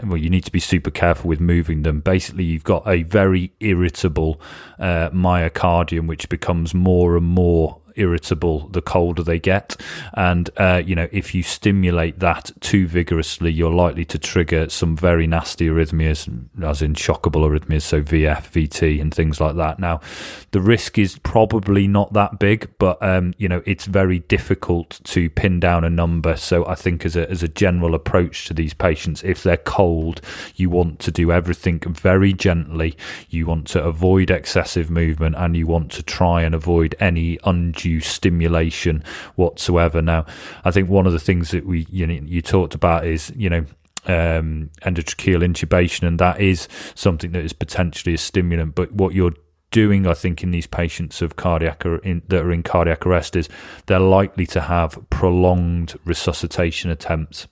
[0.03, 2.01] well, you need to be super careful with moving them.
[2.01, 4.39] Basically, you've got a very irritable
[4.78, 9.75] uh, myocardium, which becomes more and more irritable the colder they get.
[10.13, 14.95] And, uh, you know, if you stimulate that too vigorously, you're likely to trigger some
[14.95, 16.27] very nasty arrhythmias,
[16.63, 19.79] as in shockable arrhythmias, so VF, VT, and things like that.
[19.79, 20.01] Now,
[20.51, 25.29] the risk is probably not that big, but, um, you know, it's very difficult to
[25.29, 26.35] pin down a number.
[26.35, 30.21] So I think as a, as a general approach to these patients, if they're cold,
[30.55, 32.97] you want to do everything very gently.
[33.29, 37.84] You want to avoid excessive movement and you want to try and avoid any undue
[37.99, 39.03] stimulation
[39.36, 40.01] whatsoever.
[40.01, 40.25] Now,
[40.63, 43.49] I think one of the things that we you know, you talked about is you
[43.49, 43.65] know
[44.07, 48.75] um, endotracheal intubation, and that is something that is potentially a stimulant.
[48.75, 49.33] But what you're
[49.71, 53.49] doing, I think, in these patients of cardiac in, that are in cardiac arrest is
[53.88, 57.47] they're likely to have prolonged resuscitation attempts.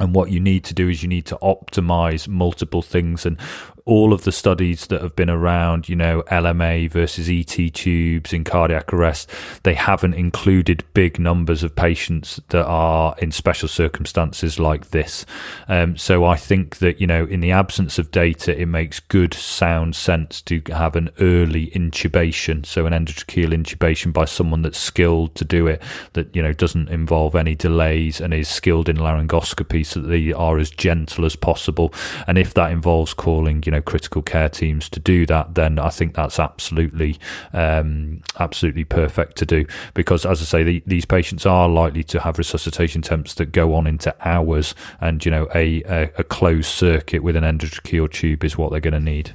[0.00, 3.24] And what you need to do is you need to optimize multiple things.
[3.24, 3.38] And
[3.86, 8.42] all of the studies that have been around, you know, LMA versus ET tubes in
[8.42, 9.28] cardiac arrest,
[9.62, 15.26] they haven't included big numbers of patients that are in special circumstances like this.
[15.68, 19.34] Um, so I think that, you know, in the absence of data, it makes good
[19.34, 22.64] sound sense to have an early intubation.
[22.64, 25.82] So an endotracheal intubation by someone that's skilled to do it,
[26.14, 30.32] that, you know, doesn't involve any delays and is skilled in laryngoscopy so that they
[30.32, 31.92] are as gentle as possible.
[32.26, 35.90] And if that involves calling, you know, critical care teams to do that, then I
[35.90, 37.18] think that's absolutely
[37.52, 42.20] um, absolutely perfect to do because, as I say, the, these patients are likely to
[42.20, 46.66] have resuscitation temps that go on into hours, and you know, a a, a closed
[46.68, 49.32] circuit with an endotracheal tube is what they're going to need.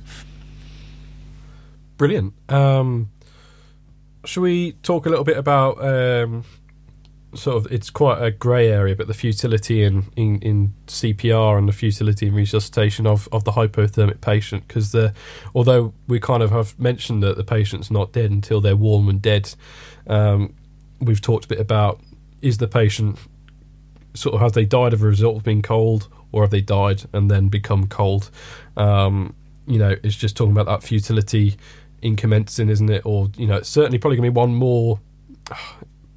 [1.98, 2.34] Brilliant.
[2.50, 3.10] Um,
[4.26, 6.44] should we talk a little bit about um,
[7.36, 11.68] sort of it's quite a grey area, but the futility in, in, in CPR and
[11.68, 15.14] the futility in resuscitation of, of the hypothermic patient, because the
[15.54, 19.22] although we kind of have mentioned that the patient's not dead until they're warm and
[19.22, 19.54] dead,
[20.08, 20.56] um,
[21.00, 22.00] we've talked a bit about
[22.42, 23.20] is the patient
[24.14, 27.04] sort of have they died as a result of being cold, or have they died
[27.14, 28.30] and then become cold?
[28.76, 29.36] Um,
[29.68, 31.58] you know, it's just talking about that futility
[32.02, 33.06] in commencing, isn't it?
[33.06, 35.00] Or you know, it's certainly probably going to be one more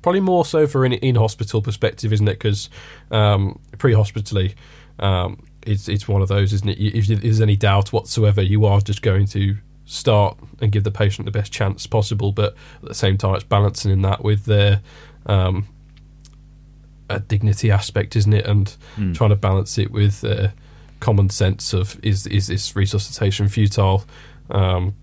[0.03, 2.35] probably more so for an in hospital perspective, isn't it?
[2.35, 2.69] Because
[3.11, 4.55] um, pre hospitally,
[4.99, 6.79] um, it's it's one of those, isn't it?
[6.79, 11.27] If there's any doubt whatsoever, you are just going to start and give the patient
[11.27, 14.81] the best chance possible, but at the same time, it's balancing in that with their
[15.27, 15.67] um,
[17.09, 18.47] a dignity aspect, isn't it?
[18.47, 19.15] And mm.
[19.15, 20.49] trying to balance it with uh,
[21.01, 24.05] common sense of is is this resuscitation futile?
[24.51, 24.95] Um,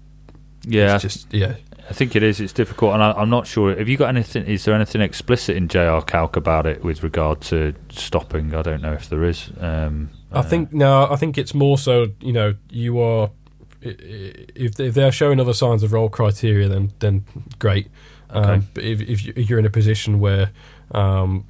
[0.63, 1.55] yeah, just yeah.
[1.89, 2.39] I think it is.
[2.39, 3.75] It's difficult, and I, am not sure.
[3.75, 4.45] Have you got anything?
[4.45, 8.53] Is there anything explicit in JRCALC about it with regard to stopping?
[8.53, 9.49] I don't know if there is.
[9.59, 11.07] Um, I uh, think no.
[11.09, 12.09] I think it's more so.
[12.21, 13.31] You know, you are
[13.81, 17.25] if if they're showing other signs of ROLE criteria, then then
[17.57, 17.87] great.
[18.29, 18.39] Okay.
[18.39, 20.51] Um, but if, if you're in a position where
[20.91, 21.45] um,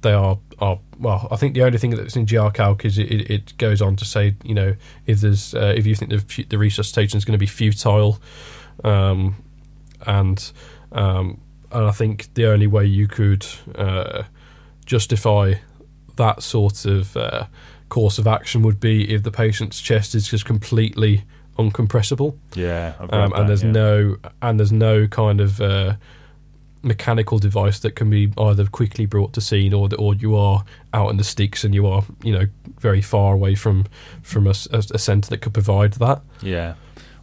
[0.00, 3.58] they are are well, I think the only thing that's in JRCALC is it, it
[3.58, 4.74] goes on to say, you know,
[5.06, 8.18] if there's uh, if you think the the resuscitation is going to be futile,
[8.84, 9.36] um,
[10.06, 10.52] and
[10.92, 11.40] um,
[11.70, 14.24] and I think the only way you could uh,
[14.86, 15.54] justify
[16.16, 17.46] that sort of uh,
[17.88, 21.24] course of action would be if the patient's chest is just completely
[21.58, 22.36] uncompressible.
[22.54, 23.72] Yeah, um, and that, there's yeah.
[23.72, 25.96] no and there's no kind of uh,
[26.82, 31.10] mechanical device that can be either quickly brought to scene or or you are out
[31.10, 32.46] in the sticks and you are you know
[32.78, 33.84] very far away from
[34.22, 36.22] from a, a, a centre that could provide that.
[36.42, 36.74] Yeah.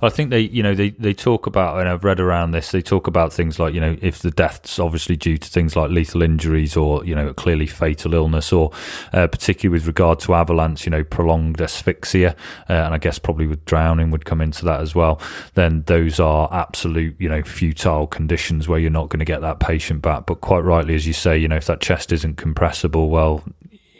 [0.01, 2.81] I think they, you know, they, they talk about, and I've read around this, they
[2.81, 6.21] talk about things like, you know, if the death's obviously due to things like lethal
[6.21, 8.71] injuries or, you know, clearly fatal illness, or
[9.13, 12.35] uh, particularly with regard to avalanche, you know, prolonged asphyxia,
[12.69, 15.21] uh, and I guess probably with drowning would come into that as well,
[15.53, 19.59] then those are absolute, you know, futile conditions where you're not going to get that
[19.59, 20.25] patient back.
[20.25, 23.43] But quite rightly, as you say, you know, if that chest isn't compressible, well,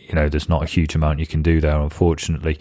[0.08, 2.60] you know, there's not a huge amount you can do there, unfortunately.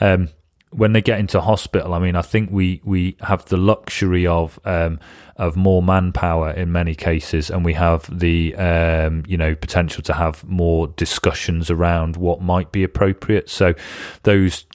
[0.00, 0.30] Um,
[0.76, 4.60] when they get into hospital, I mean, I think we, we have the luxury of
[4.66, 5.00] um,
[5.36, 10.12] of more manpower in many cases, and we have the um, you know potential to
[10.12, 13.48] have more discussions around what might be appropriate.
[13.48, 13.74] So
[14.24, 14.66] those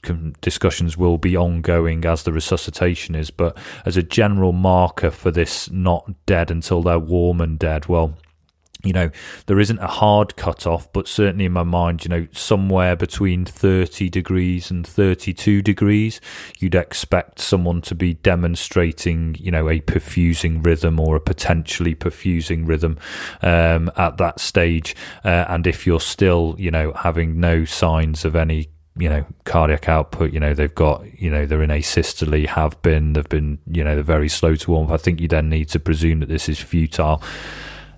[0.41, 3.29] discussions will be ongoing as the resuscitation is.
[3.29, 7.85] But as a general marker for this, not dead until they're warm and dead.
[7.85, 8.17] Well,
[8.83, 9.11] you know,
[9.45, 13.45] there isn't a hard cut off, but certainly in my mind, you know, somewhere between
[13.45, 16.19] 30 degrees and 32 degrees,
[16.59, 22.67] you'd expect someone to be demonstrating, you know, a perfusing rhythm or a potentially perfusing
[22.67, 22.97] rhythm
[23.41, 24.95] um, at that stage.
[25.23, 29.87] Uh, and if you're still, you know, having no signs of any you know cardiac
[29.87, 33.85] output you know they've got you know they're in asystole have been they've been you
[33.85, 36.27] know they're very slow to warm up i think you then need to presume that
[36.27, 37.23] this is futile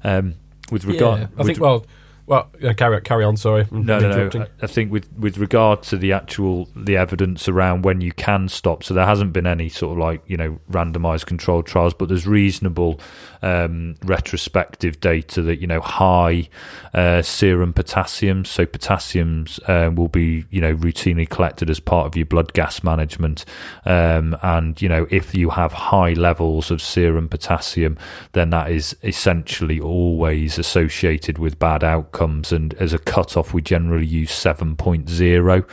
[0.03, 0.35] Um,
[0.73, 1.85] with regard, yeah, I with think well,
[2.25, 3.35] well, yeah, carry carry on.
[3.35, 4.45] Sorry, I'm no, no, no.
[4.61, 8.83] I think with with regard to the actual the evidence around when you can stop,
[8.83, 12.25] so there hasn't been any sort of like you know randomized controlled trials, but there's
[12.25, 12.97] reasonable
[13.41, 16.47] um, retrospective data that you know high
[16.93, 22.15] uh, serum potassium, so potassiums uh, will be you know routinely collected as part of
[22.15, 23.43] your blood gas management,
[23.83, 27.97] um, and you know if you have high levels of serum potassium,
[28.31, 32.12] then that is essentially always associated with bad outcomes.
[32.13, 35.65] Comes and as a cutoff, we generally use 7.0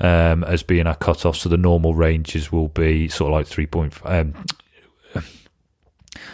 [0.00, 1.36] um, as being our cutoff.
[1.36, 4.08] So the normal ranges will be sort of like 3.5.
[4.08, 4.34] Um,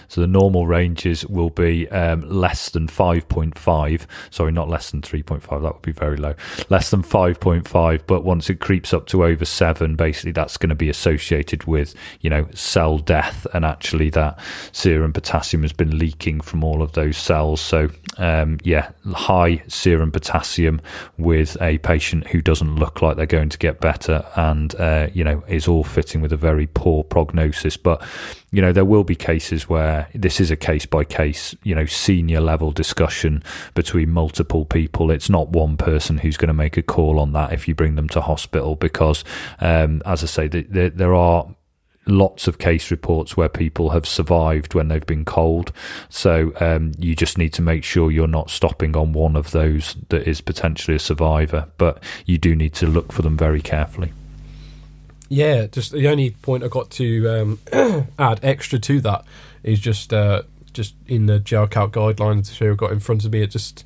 [0.08, 4.06] so the normal ranges will be um, less than 5.5.
[4.30, 5.48] Sorry, not less than 3.5.
[5.48, 6.34] That would be very low.
[6.68, 8.02] Less than 5.5.
[8.06, 11.94] But once it creeps up to over seven, basically that's going to be associated with
[12.20, 14.38] you know cell death, and actually that
[14.72, 17.60] serum potassium has been leaking from all of those cells.
[17.60, 20.80] So um, yeah, high serum potassium
[21.18, 25.24] with a patient who doesn't look like they're going to get better, and uh, you
[25.24, 28.02] know is all fitting with a very poor prognosis, but
[28.52, 31.86] you know there will be cases where this is a case by case you know
[31.86, 33.42] senior level discussion
[33.74, 37.52] between multiple people it's not one person who's going to make a call on that
[37.52, 39.24] if you bring them to hospital because
[39.60, 41.46] um, as i say there, there are
[42.06, 45.72] lots of case reports where people have survived when they've been cold.
[46.08, 49.96] So um, you just need to make sure you're not stopping on one of those
[50.08, 54.12] that is potentially a survivor, but you do need to look for them very carefully.
[55.32, 57.58] Yeah, just the only point I got to um,
[58.18, 59.24] add extra to that
[59.62, 60.42] is just uh,
[60.74, 63.40] just in the JRCALC guidelines that I've got in front of me.
[63.40, 63.82] It just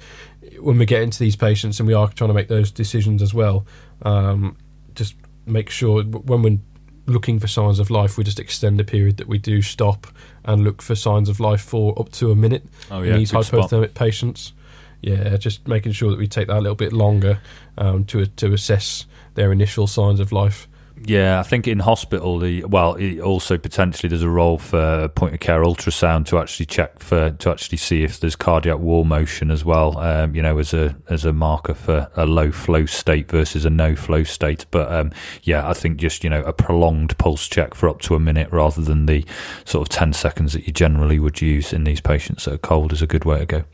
[0.59, 3.32] when we get into these patients and we are trying to make those decisions as
[3.32, 3.64] well,
[4.03, 4.57] um,
[4.97, 5.14] just
[5.47, 6.59] make sure when we're
[7.07, 10.09] looking for signs of life, we just extend the period that we do stop
[10.44, 13.30] and look for signs of life for up to a minute Oh yeah, in these
[13.30, 14.53] hypothermic patients.
[15.01, 17.38] Yeah, just making sure that we take that a little bit longer
[17.78, 20.66] um, to to assess their initial signs of life.
[21.05, 25.40] Yeah, I think in hospital, the well, also potentially there's a role for point of
[25.40, 29.62] care ultrasound to actually check for to actually see if there's cardiac wall motion as
[29.62, 29.99] well.
[29.99, 33.70] Um, you know, as a as a marker for a low flow state versus a
[33.70, 34.64] no flow state.
[34.70, 38.14] But um, yeah, I think just you know a prolonged pulse check for up to
[38.14, 39.24] a minute rather than the
[39.66, 42.92] sort of ten seconds that you generally would use in these patients that are cold
[42.92, 43.64] is a good way to go.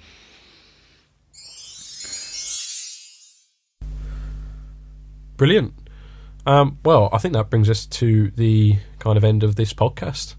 [5.37, 5.82] Brilliant.
[6.47, 10.34] Um, well, I think that brings us to the kind of end of this podcast.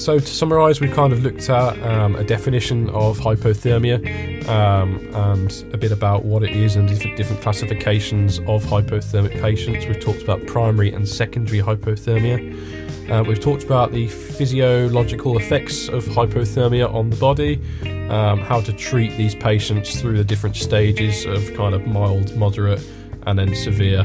[0.00, 5.74] So, to summarise, we've kind of looked at um, a definition of hypothermia um, and
[5.74, 9.84] a bit about what it is and different, classifications of hypothermic patients.
[9.84, 13.10] We've talked about primary and secondary hypothermia.
[13.10, 17.60] Uh, we've talked about the physiological effects of hypothermia on the body,
[18.08, 22.80] um, how to treat these patients through the different stages of kind of mild, moderate,
[23.26, 24.00] and then severe.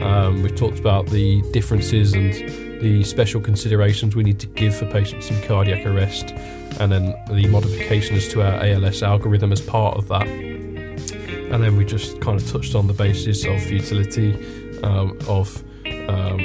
[0.00, 2.32] Um, we've talked about the differences and
[2.80, 6.30] the special considerations we need to give for patients in cardiac arrest,
[6.80, 10.26] and then the modifications to our ALS algorithm as part of that.
[10.26, 14.34] And then we just kind of touched on the basis of utility
[14.82, 16.38] um, of um,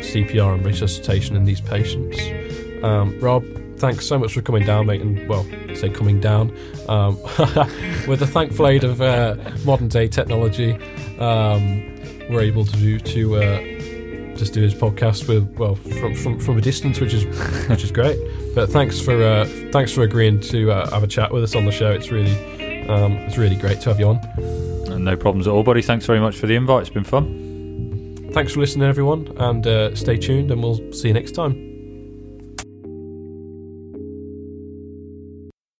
[0.00, 2.18] CPR and resuscitation in these patients.
[2.84, 3.44] Um, Rob,
[3.76, 5.44] thanks so much for coming down, mate, and well,
[5.74, 6.50] say coming down
[6.88, 7.16] um,
[8.06, 10.72] with the thankful aid of uh, modern day technology.
[11.18, 11.90] Um,
[12.30, 13.58] we're able to do to uh,
[14.36, 17.24] just do this podcast with well from, from from a distance, which is
[17.68, 18.18] which is great.
[18.54, 21.64] But thanks for uh, thanks for agreeing to uh, have a chat with us on
[21.64, 21.90] the show.
[21.90, 24.16] It's really um, it's really great to have you on.
[24.90, 25.82] And no problems at all, buddy.
[25.82, 26.82] Thanks very much for the invite.
[26.82, 28.30] It's been fun.
[28.32, 30.50] Thanks for listening, everyone, and uh, stay tuned.
[30.50, 31.73] And we'll see you next time.